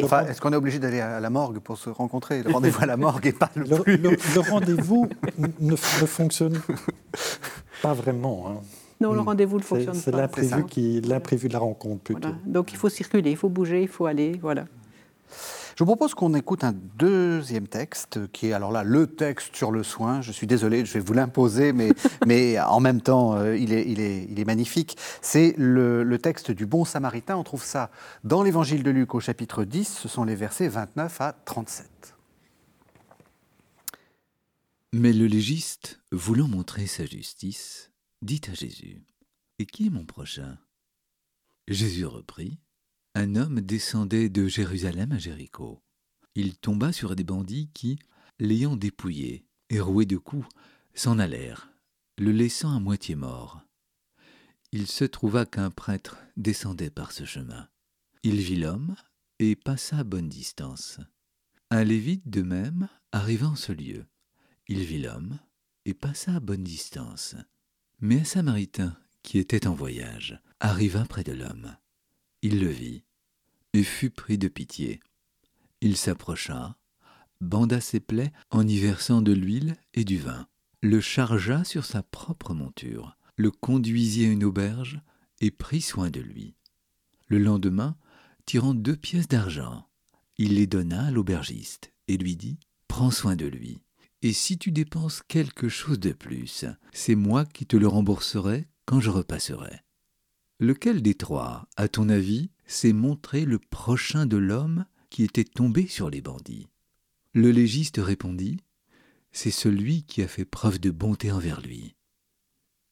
[0.04, 2.42] Enfin, est-ce qu'on est obligé d'aller à la morgue pour se rencontrer?
[2.42, 3.96] Le rendez-vous à la morgue n'est pas le, Le, plus...
[3.96, 5.08] le- le rendez-vous
[5.38, 6.60] ne, ne fonctionne
[7.82, 8.46] pas vraiment.
[8.48, 8.60] hein.
[9.00, 10.00] non, le rendez-vous ne fonctionne pas.
[10.00, 12.20] C'est l'imprévu qui- l'imprévu de la rencontre plutôt.
[12.22, 12.36] Voilà.
[12.46, 14.64] Donc il faut circuler, il faut bouger, il faut aller, voilà.
[15.78, 19.70] Je vous propose qu'on écoute un deuxième texte, qui est alors là le texte sur
[19.70, 20.20] le soin.
[20.22, 21.90] Je suis désolé, je vais vous l'imposer, mais,
[22.26, 24.96] mais en même temps, euh, il, est, il, est, il est magnifique.
[25.22, 27.36] C'est le, le texte du Bon Samaritain.
[27.36, 27.92] On trouve ça
[28.24, 29.86] dans l'Évangile de Luc au chapitre 10.
[29.86, 32.16] Ce sont les versets 29 à 37.
[34.92, 39.04] Mais le légiste, voulant montrer sa justice, dit à Jésus
[39.60, 40.58] Et qui est mon prochain?
[41.68, 42.58] Jésus reprit
[43.20, 45.82] Un homme descendait de Jérusalem à Jéricho.
[46.36, 47.98] Il tomba sur des bandits qui,
[48.38, 50.46] l'ayant dépouillé et roué de coups,
[50.94, 51.68] s'en allèrent,
[52.16, 53.60] le laissant à moitié mort.
[54.70, 57.68] Il se trouva qu'un prêtre descendait par ce chemin.
[58.22, 58.94] Il vit l'homme
[59.40, 61.00] et passa à bonne distance.
[61.72, 64.06] Un lévite de même arriva en ce lieu.
[64.68, 65.40] Il vit l'homme
[65.86, 67.34] et passa à bonne distance.
[67.98, 71.76] Mais un Samaritain, qui était en voyage, arriva près de l'homme.
[72.42, 73.02] Il le vit
[73.72, 75.00] et fut pris de pitié.
[75.80, 76.76] Il s'approcha,
[77.40, 80.46] banda ses plaies en y versant de l'huile et du vin,
[80.82, 85.00] le chargea sur sa propre monture, le conduisit à une auberge
[85.40, 86.54] et prit soin de lui.
[87.28, 87.96] Le lendemain,
[88.46, 89.86] tirant deux pièces d'argent,
[90.38, 93.80] il les donna à l'aubergiste et lui dit Prends soin de lui.
[94.22, 99.00] Et si tu dépenses quelque chose de plus, c'est moi qui te le rembourserai quand
[99.00, 99.84] je repasserai.
[100.58, 105.88] Lequel des trois, à ton avis, s'est montré le prochain de l'homme qui était tombé
[105.88, 106.68] sur les bandits
[107.32, 108.60] Le légiste répondit
[109.32, 111.96] C'est celui qui a fait preuve de bonté envers lui.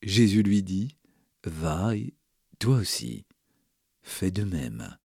[0.02, 0.96] Jésus lui dit
[1.44, 2.14] Va et
[2.58, 3.26] toi aussi,
[4.02, 4.96] fais de même.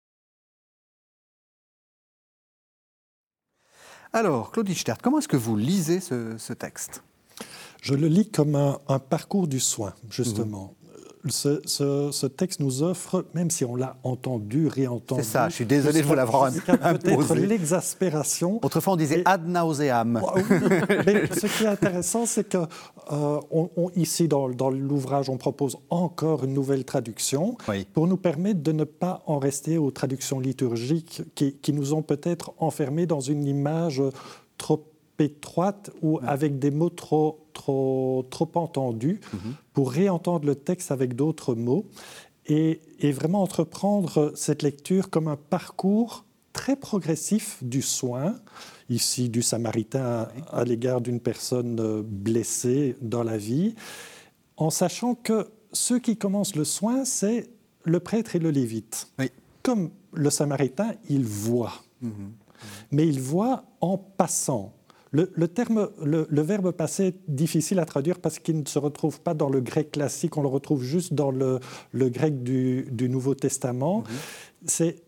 [4.12, 7.02] Alors, Claude Hichtert, comment est-ce que vous lisez ce, ce texte?
[7.80, 10.76] Je le lis comme un, un parcours du soin, justement.
[11.28, 15.22] Ce, ce- ce texte nous offre, même si on l'a entendu, réentendu.
[15.22, 18.58] C'est ça, je suis désolé de vous l'avoir peut-être l'exaspération.
[18.62, 20.20] Autrefois, on disait Et- ad nauseam.
[21.06, 25.36] Mais ce qui est intéressant, c'est que euh, on- on- ici dans, dans l'ouvrage, on
[25.36, 27.86] propose encore une nouvelle traduction Oui.
[27.92, 32.02] pour nous permettre de ne pas en rester aux traductions liturgiques qui, qui nous ont
[32.02, 34.02] peut-être enfermés dans une image
[34.58, 34.86] trop
[35.20, 39.20] étroite ou avec des mots trop, trop, trop entendus
[39.72, 41.86] pour réentendre le texte avec d'autres mots
[42.46, 48.34] et, et vraiment entreprendre cette lecture comme un parcours très progressif du soin,
[48.88, 53.74] ici du samaritain à, à l'égard d'une personne euh, blessée dans la vie,
[54.56, 57.48] en sachant que ceux qui commencent le soin, c'est
[57.84, 59.08] le prêtre et le lévite.
[59.18, 59.30] Oui.
[59.62, 61.74] Comme le samaritain, il voit,
[62.90, 64.74] mais il voit en passant.
[65.12, 68.78] Le, le terme, le, le verbe passer est difficile à traduire parce qu'il ne se
[68.78, 71.60] retrouve pas dans le grec classique, on le retrouve juste dans le,
[71.92, 74.04] grec du, du Nouveau Testament.
[74.66, 75.02] C'est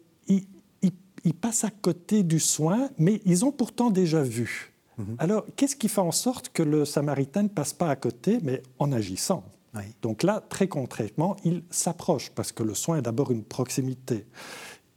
[1.25, 4.73] il passe à côté du soin, mais ils ont pourtant déjà vu.
[5.19, 8.63] Alors, qu'est-ce qui fait en sorte que le Samaritain ne passe pas à côté, mais
[8.79, 9.45] en agissant?
[9.75, 9.85] Oui.
[10.03, 14.27] donc là, très concrètement, il s'approche, parce que le soin est d'abord une proximité.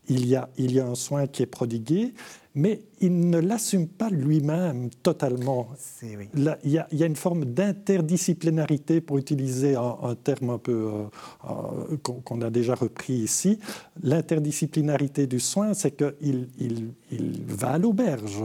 [0.09, 2.13] Il y, a, il y a un soin qui est prodigué,
[2.55, 5.67] mais il ne l'assume pas lui-même totalement.
[6.01, 6.29] Oui.
[6.33, 10.71] il, y a, il, y a, une forme d'interdisciplinarité, pour utiliser un, terme un peu
[10.93, 11.03] euh,
[11.49, 13.59] euh, qu'on a déjà repris ici.
[14.01, 18.43] L'interdisciplinarité du soin, c'est qu'il il, il, va à l'auberge.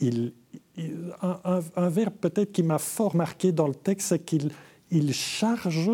[0.00, 0.34] Il,
[1.22, 5.90] un, un, verbe peut-être qui m'a fort marqué dans le texte, c'est qu'il charge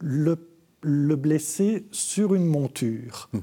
[0.00, 0.36] le,
[0.82, 3.28] le, blessé sur une monture.
[3.32, 3.38] Mmh.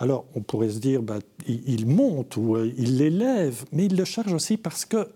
[0.00, 4.06] Alors, on pourrait se dire, bah, il, monte ou euh, il l'élève, mais il le
[4.06, 5.06] charge aussi parce que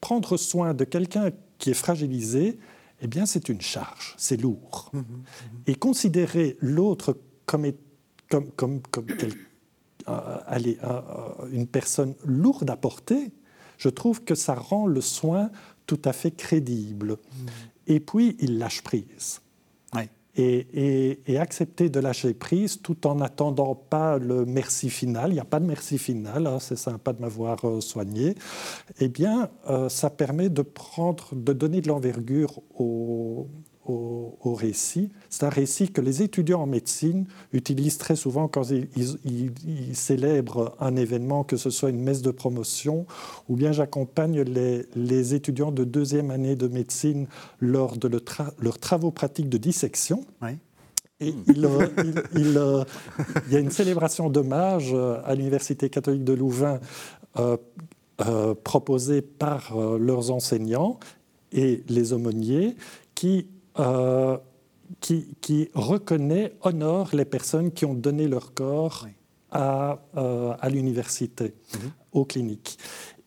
[0.00, 2.58] prendre soin de quelqu'un qui est fragilisé,
[3.02, 4.88] eh bien, c'est une charge, c'est lourd.
[4.94, 5.56] Mmh, mmh, mmh.
[5.66, 7.66] Et considérer l'autre comme,
[8.30, 9.06] comme, comme, comme
[10.08, 11.00] euh, allez, euh,
[11.52, 13.30] une personne lourde à porter,
[13.76, 15.50] je trouve que ça rend le soin
[15.84, 17.18] tout à fait crédible.
[17.86, 19.41] Et puis, il lâche prise
[20.36, 25.30] et, accepter de lâcher prise tout en n'attendant pas le merci final.
[25.30, 28.34] Il n'y a pas de merci final, hein, c'est sympa de m'avoir euh, soigné.
[29.00, 33.48] Eh bien, euh, ça permet de prendre, de donner de l'envergure au,
[33.86, 35.10] au, récit.
[35.28, 40.96] C'est un récit que les étudiants en médecine utilisent très souvent quand ils, célèbrent un
[40.96, 43.06] événement, que ce soit une messe de promotion,
[43.48, 47.26] ou bien j'accompagne les, étudiants de deuxième année de médecine
[47.60, 48.08] lors de
[48.60, 50.24] leurs travaux pratiques de dissection.
[51.22, 52.84] Et il, euh, euh,
[53.46, 56.80] il, y a une célébration d'hommage euh, à l'Université catholique de Louvain
[58.62, 61.00] proposée par leurs enseignants
[61.50, 62.76] et les aumôniers
[63.14, 63.48] qui
[63.78, 64.38] euh,
[65.00, 69.06] qui, reconnaît, honore les personnes qui ont donné leur corps
[69.50, 71.90] à, euh, à l'université, mhm.
[72.12, 72.78] aux cliniques.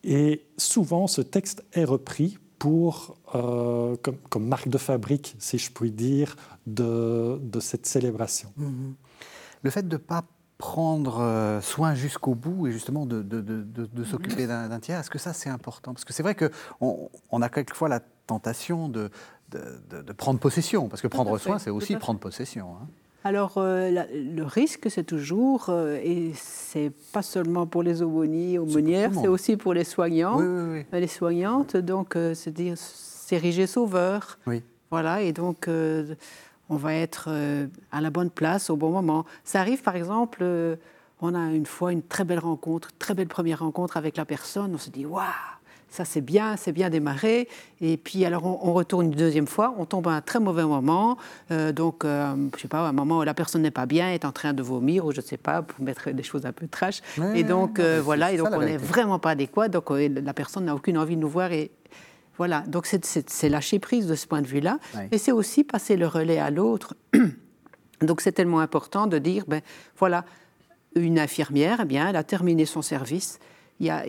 [0.04, 5.72] Et souvent, ce texte est repris pour, euh, comme, comme, marque de fabrique, si je
[5.72, 6.36] puis dire,
[6.68, 8.54] de, de cette célébration.
[8.58, 8.94] Mhm.
[9.64, 10.24] Le fait de ne pas
[10.58, 15.34] prendre soin jusqu'au bout et justement de, de, de s'occuper d'un tiers, est-ce que ça
[15.34, 15.94] c'est important?
[15.94, 19.10] Parce que c'est vrai qu'on on a quelquefois la tentation de,
[19.90, 22.68] de, prendre possession, parce que prendre soin, c'est aussi prendre possession.
[22.82, 22.88] Hein.
[23.26, 29.10] Alors, euh, le risque, c'est toujours, euh, et c'est pas seulement pour les aumôniers, aumônières,
[29.20, 34.38] c'est aussi pour les soignants, euh, les soignantes, donc c'est dire s'ériger sauveur.
[34.92, 35.68] Voilà, et donc
[36.70, 37.30] on va être
[37.92, 39.26] à la bonne place au bon moment.
[39.44, 40.46] Ça arrive, par exemple,
[41.20, 44.76] on a une fois une très belle rencontre, très belle première rencontre avec la personne,
[44.76, 45.24] on se dit, waouh
[45.96, 47.48] ça c'est bien, c'est bien démarré.
[47.82, 51.18] Et puis alors on, retourne une deuxième fois, on tombe à un très mauvais moment.
[51.52, 54.26] Euh, donc, euh, je sais pas, un moment où la personne n'est pas bien, est
[54.26, 56.68] en train de vomir, ou je ne sais pas, pour mettre des choses un peu
[56.68, 57.02] trash.
[57.34, 59.70] et donc euh, voilà, et donc on n'est vraiment pas adéquat.
[59.70, 61.72] Donc la personne n'a aucune envie de nous voir et
[62.38, 62.62] voilà.
[62.68, 64.80] Donc c'est lâcher prise de ce point de vue-là.
[65.12, 66.96] Et c'est aussi passer le relais à l'autre.
[68.02, 69.62] donc c'est tellement important de dire, ben
[69.98, 70.26] voilà,
[70.96, 73.40] une infirmière, eh bien, elle a terminé son service.
[73.80, 74.04] Il y a,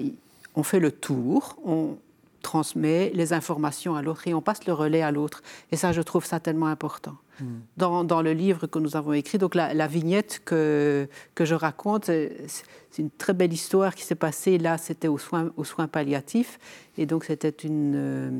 [0.56, 1.98] on fait le tour, on
[2.42, 5.42] transmet les informations à l'autre et on passe le relais à l'autre.
[5.72, 7.16] Et ça, je trouve ça tellement important.
[7.40, 7.58] Hmm.
[7.76, 13.02] Dans, le livre que nous avons écrit, donc la, vignette que, que je raconte, c'est
[13.02, 14.58] une très belle histoire qui s'est passée.
[14.58, 16.58] Là, c'était aux soins, aux soins palliatifs.
[16.96, 18.30] Et donc, c'était une euh,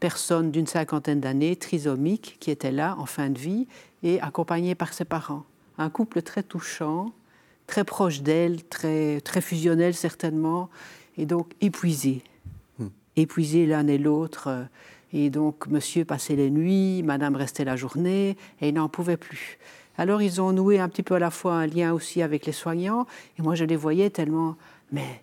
[0.00, 3.68] personne d'une cinquantaine d'années, trisomique, qui était là en fin de vie
[4.02, 5.44] et accompagnée par ses parents.
[5.78, 7.12] Un couple très touchant,
[7.66, 10.70] très proche d'elle, très, très fusionnel certainement
[11.16, 12.22] et donc épuisés.
[12.78, 12.88] Hmm.
[13.16, 14.68] Épuisés l'un et l'autre.
[15.12, 19.58] Et donc, monsieur passait les nuits, madame restait la journée, et il n'en pouvait plus.
[19.98, 22.52] Alors, ils ont noué un petit peu à la fois un lien aussi avec les
[22.52, 23.06] soignants,
[23.38, 24.56] et moi, je les voyais tellement,
[24.92, 25.22] mais...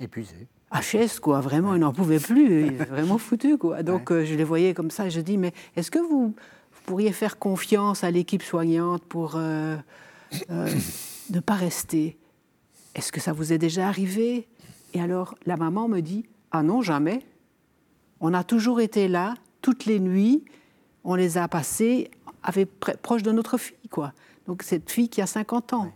[0.00, 0.46] Épuisés.
[0.72, 3.82] HS, quoi, vraiment, ils n'en pouvaient plus, vraiment foutus, quoi.
[3.82, 6.34] Donc, euh, je les voyais comme ça, et je dis, mais est-ce que vous,
[6.86, 9.76] pourriez faire confiance à l'équipe soignante pour euh,
[10.50, 10.68] euh,
[11.30, 12.16] ne pas rester?
[12.94, 14.48] Est-ce que ça vous est déjà arrivé?
[14.92, 17.24] Et alors la maman me dit Ah non, jamais.
[18.20, 20.44] On a toujours été là, toutes les nuits,
[21.04, 22.10] on les a passées
[22.42, 22.70] avec,
[23.02, 24.12] proche de notre fille, quoi.
[24.46, 25.92] Donc cette fille qui a 50 ans.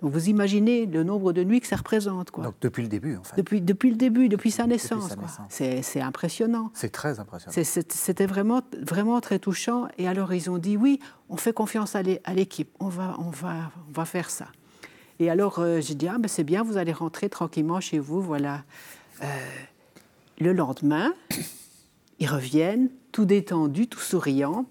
[0.00, 2.30] Donc vous imaginez le nombre de nuits que ça représente.
[2.30, 2.44] Quoi.
[2.44, 3.36] Donc depuis le début, en fait.
[3.36, 5.16] Depuis, depuis le début, depuis sa naissance.
[5.48, 6.70] C'est impressionnant.
[6.74, 7.54] C'est très impressionnant.
[7.64, 9.88] C'était vraiment, vraiment très touchant.
[9.96, 13.72] Et alors ils ont dit oui, on fait confiance à l'équipe, on va, on, va,
[13.88, 14.46] on va faire ça.
[15.18, 18.20] Et alors, euh, j'ai dit, ah, ben, c'est bien, vous allez rentrer tranquillement chez vous,
[18.20, 18.64] voilà.
[19.22, 19.26] Euh,
[20.38, 21.14] le lendemain,
[22.18, 24.66] ils reviennent, tout détendu, tout souriant.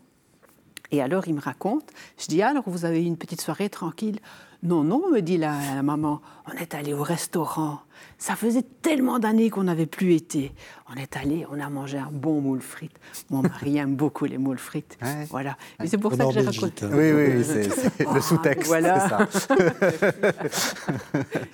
[0.92, 1.88] Et alors, ils me racontent,
[2.20, 4.20] je dis, ah, alors, vous avez eu une petite soirée tranquille
[4.64, 7.82] non, non, me dit la, maman, on est allé au restaurant.
[8.18, 10.52] Ça faisait tellement d'années qu'on n'avait plus été.
[10.92, 12.98] On est allé, on a mangé un bon moule frites.
[13.30, 14.98] Mon mari aime beaucoup les moules frites.
[15.30, 15.58] Voilà.
[15.84, 16.86] Et c'est pour ça que j'ai raconté.
[16.86, 16.90] Hein.
[16.94, 18.68] Oui, oui, c'est le sous-texte.
[18.68, 19.28] Voilà.
[19.30, 19.56] Ça.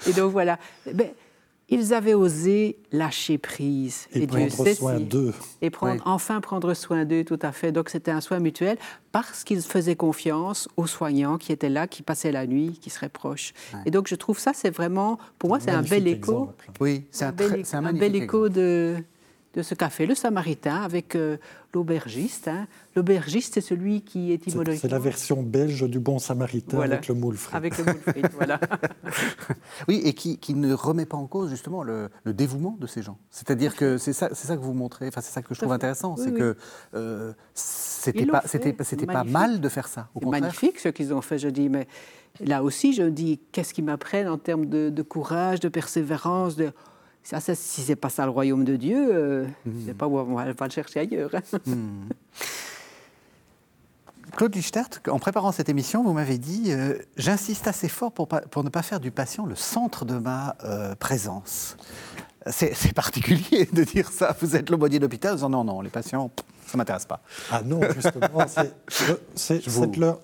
[0.07, 0.57] Et donc voilà.
[1.71, 4.07] Ils avaient osé lâcher prise.
[4.13, 5.33] Et, prendre soin d'eux.
[5.61, 7.71] Et prendre, enfin prendre soin d'eux, tout à fait.
[7.71, 8.77] Donc c'était un soin mutuel
[9.13, 13.09] parce qu'ils faisaient confiance aux soignants qui étaient là, qui passaient la nuit, qui seraient
[13.09, 13.53] proches.
[13.85, 16.49] Et donc je trouve ça, c'est vraiment, pour moi, c'est un bel écho.
[16.81, 17.33] Oui, c'est un,
[17.85, 18.97] un, bel écho de,
[19.53, 21.37] de ce qu'a fait le Samaritain avec euh,
[21.73, 22.47] l'aubergiste.
[22.47, 22.67] Hein.
[22.95, 27.35] L'aubergiste, c'est celui qui est C'est la version belge du bon Samaritain avec le moule
[27.35, 27.55] frit.
[27.55, 28.59] Avec le moule frit, voilà.
[29.87, 33.17] oui, et qui, ne remet pas en cause justement le, dévouement de ces gens.
[33.29, 35.07] C'est-à-dire que c'est ça, ça que vous montrez.
[35.07, 36.55] Enfin, c'est ça que je trouve intéressant, c'est que
[36.93, 40.09] euh, c'était pas, c'était, c'était pas mal de faire ça.
[40.15, 41.39] Au magnifique ce qu'ils ont fait.
[41.39, 41.87] Je dis, mais
[42.39, 46.71] là aussi, je dis, qu'est-ce qu'ils m'apprennent en termes de, de courage, de persévérance, de
[47.23, 49.71] ça, ça, si c'est pas ça le royaume de Dieu, euh, mmh.
[49.85, 51.31] c'est pas où on va, le chercher ailleurs.
[51.33, 51.59] Hein.
[51.65, 52.09] Hmm.
[54.35, 58.63] Claude Lichtert, en préparant cette émission, vous m'avez dit euh, J'insiste assez fort pour, pour,
[58.63, 61.75] ne pas faire du patient le centre de ma euh, présence.
[62.47, 64.35] C'est particulier de dire ça.
[64.41, 66.31] Vous êtes l'aumônier d'hôpital, disant non, non, les patients,
[66.71, 67.21] ça m'intéresse pas.
[67.51, 68.45] Ah non, justement,
[69.35, 69.61] c'est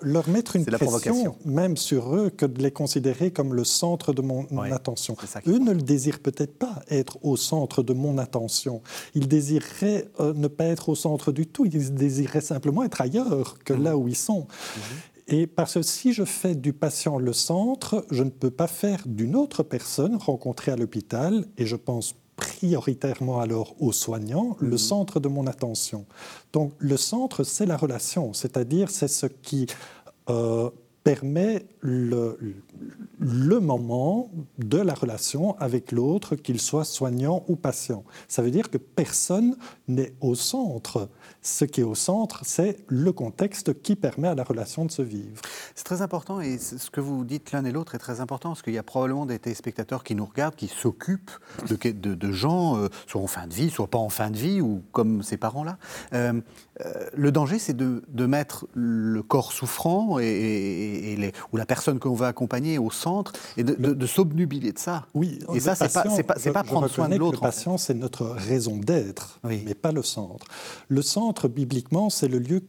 [0.02, 4.22] leur, mettre une pression, même sur eux, que de les considérer comme le centre de
[4.22, 5.16] mon, attention.
[5.48, 8.82] Eux ne le désirent peut-être pas, être au centre de mon attention.
[9.14, 11.66] Ils désireraient euh, ne pas être au centre du tout.
[11.66, 13.84] Ils désireraient simplement être ailleurs que mmh.
[13.84, 14.41] là où ils sont.
[14.41, 14.82] Mmh.
[15.30, 19.02] Et parce que si je fais du patient le centre, je ne peux pas faire
[19.06, 22.16] d'une autre personne rencontrée à l'hôpital, et je pense
[22.58, 24.78] prioritairement alors aux soignants, le mhm.
[24.78, 26.05] centre de mon attention.
[26.53, 29.68] Donc le centre, c'est la relation, c'est-à-dire c'est ce qui
[30.30, 30.70] euh,
[31.08, 32.38] permet le,
[33.62, 38.03] moment de la relation avec l'autre, qu'il soit soignant ou patient.
[38.28, 39.55] Ça veut dire que personne
[39.88, 41.08] n'est au centre.
[41.41, 45.01] Ce qui est au centre, c'est le contexte qui permet à la relation de se
[45.01, 45.41] vivre.
[45.76, 48.62] C'est très important et ce que vous dites l'un et l'autre est très important parce
[48.62, 51.32] qu'il y a probablement des téléspectateurs qui nous regardent, qui s'occupent
[51.70, 54.60] de, de, gens, euh, soit en fin de vie, soit pas en fin de vie,
[54.60, 55.78] ou comme ces parents-là.
[56.14, 56.41] Euh,
[56.86, 60.26] euh, le danger, c'est de, mettre le corps souffrant et,
[61.16, 65.06] les, ou la personne qu'on veut accompagner au centre et de, s'obnubiler de ça.
[65.14, 65.91] Oui, et ça, c'est
[66.24, 67.41] pas, pas, pas prendre soin de l'autre.
[67.41, 70.45] Le patient, c'est notre raison d'être, mais pas le centre.
[70.88, 72.62] Le centre, bibliquement, c'est le lieu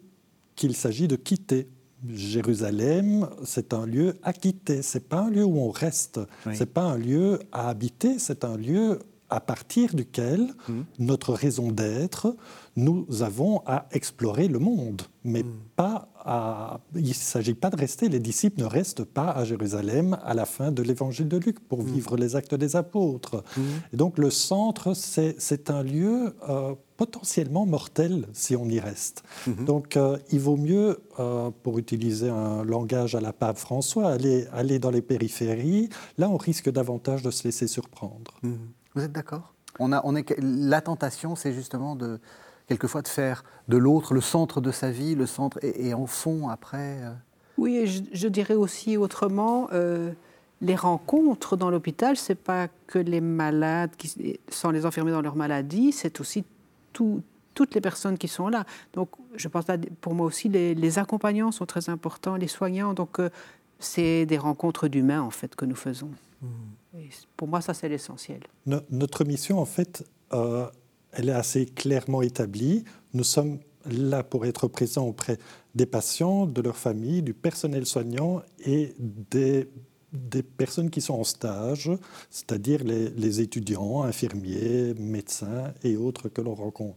[0.57, 1.69] qu'il s'agit de quitter.
[2.09, 4.83] Jérusalem, c'est un lieu à quitter.
[4.83, 6.21] C'est pas un lieu où on reste.
[6.53, 8.19] C'est pas un lieu à habiter.
[8.19, 9.01] C'est un lieu
[9.31, 10.81] à partir duquel mmh.
[10.99, 12.37] notre raison d'être,
[12.77, 15.53] nous avons à explorer le monde, mais mmh.
[15.77, 16.81] pas à...
[16.95, 20.47] Il ne s'agit pas de rester, les disciples ne restent pas à Jérusalem à la
[20.47, 21.87] fin de l'évangile de Luc pour mmh.
[21.87, 23.43] vivre les actes des apôtres.
[23.93, 29.23] Et donc le centre, c'est un lieu euh, potentiellement mortel si on y reste.
[29.65, 34.47] Donc euh, il vaut mieux, euh, pour utiliser un langage à la pape François, aller,
[34.53, 35.89] aller dans les périphéries.
[36.19, 38.39] Là, on risque davantage de se laisser surprendre.
[38.99, 39.55] Vous êtes d'accord?
[39.79, 42.19] On a, on est, La tentation, c'est justement de,
[42.67, 46.49] quelquefois de faire de l'autre le centre de sa vie, le centre, et, en fond,
[46.49, 46.99] après.
[47.05, 47.13] Euh,
[47.59, 50.11] oui, je, dirais aussi autrement, euh,
[50.63, 55.37] les rencontres dans l'hôpital, c'est pas que les malades qui sont les enfermés dans leur
[55.37, 56.43] maladie, c'est aussi
[56.93, 58.65] toutes les personnes qui sont là.
[58.95, 59.67] Donc, je pense
[60.01, 62.95] pour moi aussi, les, accompagnants sont très importants, les soignants.
[62.95, 63.31] Donc, euh,
[63.79, 66.11] c'est des rencontres d'humains en fait que nous faisons.
[66.43, 66.49] Mmh
[67.37, 68.41] pour moi, ça, c'est l'essentiel.
[68.91, 70.67] notre mission, en fait, euh,
[71.13, 72.85] elle est assez clairement établie.
[73.15, 75.39] Nous sommes là pour être présents auprès
[75.75, 79.69] des patients, de leurs familles, du personnel soignant et des,
[80.13, 81.91] des personnes qui sont en stage,
[82.31, 86.97] c'est-à-dire les, étudiants, infirmiers, médecins et autres que l'on rencontre.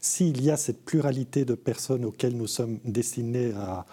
[0.00, 3.84] S'il y a cette pluralité de personnes auxquelles nous sommes destinés à,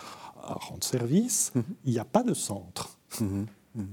[0.41, 1.63] rendre service, mm-hmm.
[1.85, 2.97] il n'y a pas de centre.
[3.19, 3.45] Mm-hmm.
[3.77, 3.85] Mm-hmm.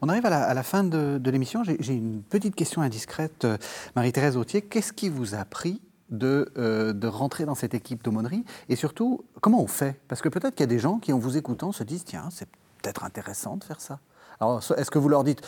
[0.00, 1.62] On arrive à la, fin de, l'émission.
[1.64, 3.44] J'ai une petite question indiscrète.
[3.44, 3.56] Euh,
[3.96, 5.80] Marie-Thérèse Autier, qu'est-ce qui vous a pris
[6.10, 8.44] de, euh, de, rentrer dans cette équipe d'aumônerie?
[8.68, 10.00] Et surtout, comment on fait?
[10.06, 12.28] Parce que peut-être qu'il y a des gens qui, en vous écoutant, se disent tiens,
[12.30, 12.48] c'est
[12.80, 13.98] peut-être intéressant de faire ça.
[14.40, 15.42] Alors, est-ce que vous leur dites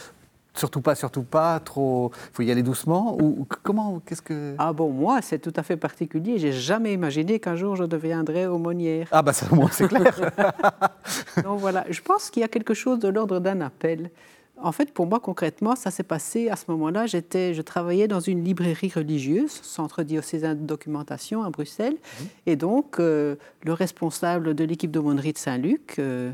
[0.61, 2.13] Surtout pas, surtout pas, trop.
[2.15, 5.63] Il faut y aller doucement ou comment Qu'est-ce que Ah bon, moi, c'est tout à
[5.63, 6.37] fait particulier.
[6.37, 9.09] J'ai jamais imaginé qu'un jour je deviendrais aumônière.
[9.11, 10.15] Ah bah ça, moi, c'est clair.
[11.45, 14.11] Donc voilà, je pense qu'il y a quelque chose de l'ordre d'un appel.
[14.63, 17.07] En fait, pour moi, concrètement, ça s'est passé à ce moment-là.
[17.07, 21.95] J'étais, je travaillais dans une librairie religieuse, centre diocésain de documentation à Bruxelles.
[21.95, 22.27] Mhm.
[22.45, 26.33] Et donc, euh, le responsable de l'équipe d'aumônerie de Saint-Luc euh,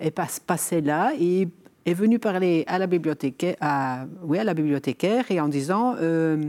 [0.00, 1.48] est passé là et
[1.88, 6.42] est venu parler à la bibliothécaire, à, la bibliothécaire et en disant euh,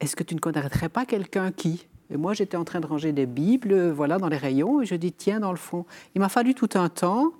[0.00, 1.86] Est-ce que tu ne connaîtrais pas quelqu'un qui?
[2.10, 4.94] Et moi, j'étais en train de ranger des Bibles, voilà, dans les rayons, et je
[4.94, 5.86] dis, tiens, dans le fond.
[6.14, 7.32] Il m'a fallu tout un temps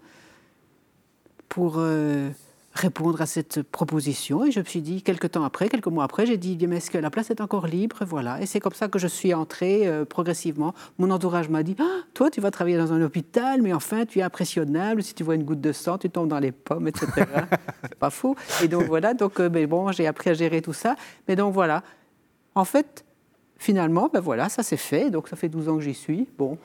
[1.49, 2.31] pour euh,
[2.75, 4.45] répondre à cette proposition.
[4.45, 6.91] Et je me suis dit, quelques temps après, quelques mois après, j'ai dit, mais est-ce
[6.91, 7.99] que la place est encore libre?
[8.05, 8.41] Voilà.
[8.43, 10.75] Et c'est comme ça que je suis entrée euh, progressivement.
[10.99, 14.18] Mon entourage m'a dit, ah, toi, tu vas travailler dans un hôpital, mais enfin, tu
[14.18, 15.03] es impressionnable.
[15.03, 17.07] Si tu vois une goutte de sang, tu tombes dans les pommes, etc.
[17.83, 18.35] c'est pas fou.
[18.62, 20.97] Et donc voilà, donc, euh, mais bon, j'ai appris à gérer tout ça.
[21.29, 21.85] Mais donc voilà.
[22.57, 23.05] En fait,
[23.57, 25.11] finalement, ben voilà, ça s'est fait.
[25.11, 26.27] Donc ça fait 12 ans que j'y suis.
[26.37, 26.59] Bon.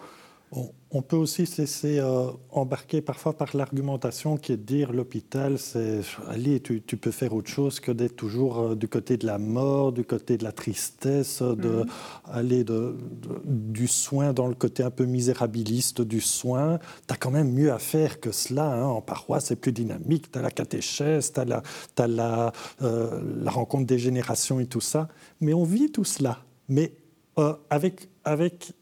[0.52, 5.60] On, peut aussi se laisser euh, embarquer parfois par l'argumentation qui est de dire l'hôpital,
[5.60, 9.38] c'est allez, tu, peux faire autre chose que d'être toujours euh, du côté de la
[9.38, 11.86] mort, du côté de la tristesse, de, mhm.
[12.26, 12.97] aller de,
[13.45, 16.80] du soin dans le côté un peu misérabiliste du soin.
[17.08, 18.74] Tu as quand même mieux à faire que cela.
[18.74, 18.86] Hein.
[18.86, 20.32] En paroisse, c'est plus dynamique.
[20.32, 21.62] Tu as la catéchèse, tu as, la,
[21.97, 25.10] as la, euh, la rencontre des générations et tout ça.
[25.41, 26.39] Mais on vit tout cela.
[26.70, 26.93] Mais
[27.70, 28.74] avec, avec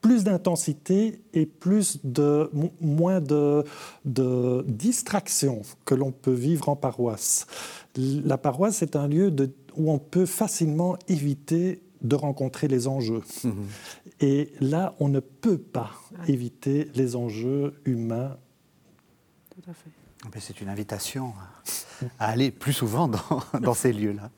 [0.00, 3.64] plus d'intensité et plus de, moins de,
[4.04, 7.46] de distraction que l'on peut vivre en paroisse.
[7.96, 13.22] La paroisse est un lieu de, où on peut facilement éviter de rencontrer les enjeux.
[13.44, 13.50] Mmh.
[14.20, 15.90] Et là, on ne peut pas
[16.28, 18.38] éviter les enjeux humains.
[19.50, 19.90] Tout à fait.
[20.38, 21.32] C'est une invitation
[22.18, 23.08] à aller plus souvent
[23.60, 24.30] dans, ces lieux-là.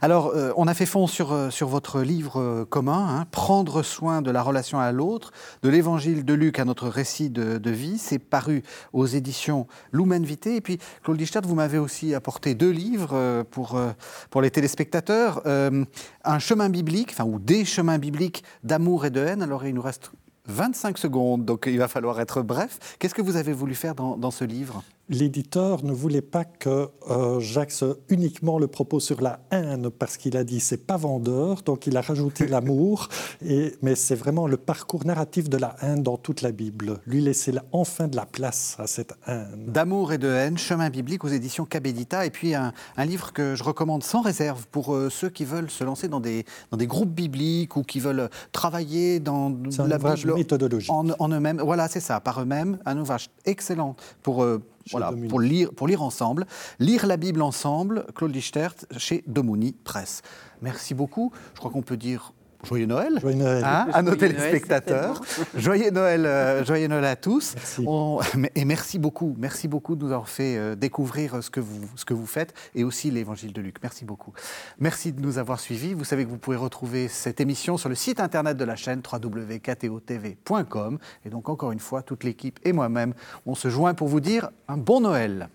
[0.00, 4.22] Alors, euh, on a fait fond sur, euh, votre livre euh, commun, hein, Prendre soin
[4.22, 5.32] de la relation à l'autre,
[5.62, 7.98] de l'évangile de Luc à notre récit de, vie.
[7.98, 8.62] C'est paru
[8.92, 10.56] aux éditions Lumen Vitae.
[10.56, 13.80] Et puis, Claude Dichtert, vous m'avez aussi apporté deux livres pour,
[14.30, 15.42] pour les téléspectateurs.
[15.46, 19.42] un chemin biblique, enfin, ou des chemins bibliques d'amour et de haine.
[19.42, 20.12] Alors, il nous reste
[20.46, 22.96] 25 secondes, donc il va falloir être bref.
[22.98, 24.84] Qu'est-ce que vous avez voulu faire dans ce livre?
[25.08, 30.36] L'éditeur ne voulait pas que euh, j'axe uniquement le propos sur la haine parce qu'il
[30.36, 33.08] a dit c'est pas vendeur, donc il a rajouté l'amour.
[33.82, 37.00] mais c'est vraiment le parcours narratif de la haine dans toute la Bible.
[37.06, 39.66] Lui laisser enfin de la place à cette haine.
[39.68, 43.62] D'amour et de haine, chemin biblique aux éditions Cabedita, et puis un, livre que je
[43.62, 47.12] recommande sans réserve pour euh, ceux qui veulent se lancer dans des, dans des groupes
[47.12, 50.90] bibliques ou qui veulent travailler dans la Bible méthodologique.
[50.90, 51.60] en, eux-mêmes.
[51.60, 52.78] Voilà, c'est ça, par eux-mêmes.
[52.86, 56.46] Un ouvrage excellent pour euh, voilà, pour lire, pour lire ensemble.
[56.78, 60.22] Lire la Bible ensemble, Claude Lichtert, chez Domoni Presse.
[60.62, 61.32] Merci beaucoup.
[61.54, 62.32] Je crois qu'on peut dire
[62.64, 65.20] Joyeux Noël, hein, à nos téléspectateurs.
[65.56, 67.54] joyeux, Noël, euh, joyeux Noël à tous.
[68.54, 72.04] et merci beaucoup, merci beaucoup de nous avoir fait euh, découvrir ce que, vous, ce
[72.04, 73.76] que vous faites et aussi l'évangile de Luc.
[73.82, 74.32] Merci beaucoup.
[74.78, 75.94] Merci de nous avoir suivis.
[75.94, 79.02] Vous savez que vous pouvez retrouver cette émission sur le site internet de la chaîne
[79.10, 80.98] www.ktotv.com.
[81.24, 83.14] Et donc, encore une fois, toute l'équipe et moi-même,
[83.46, 85.48] on se joint pour vous dire un bon Noël.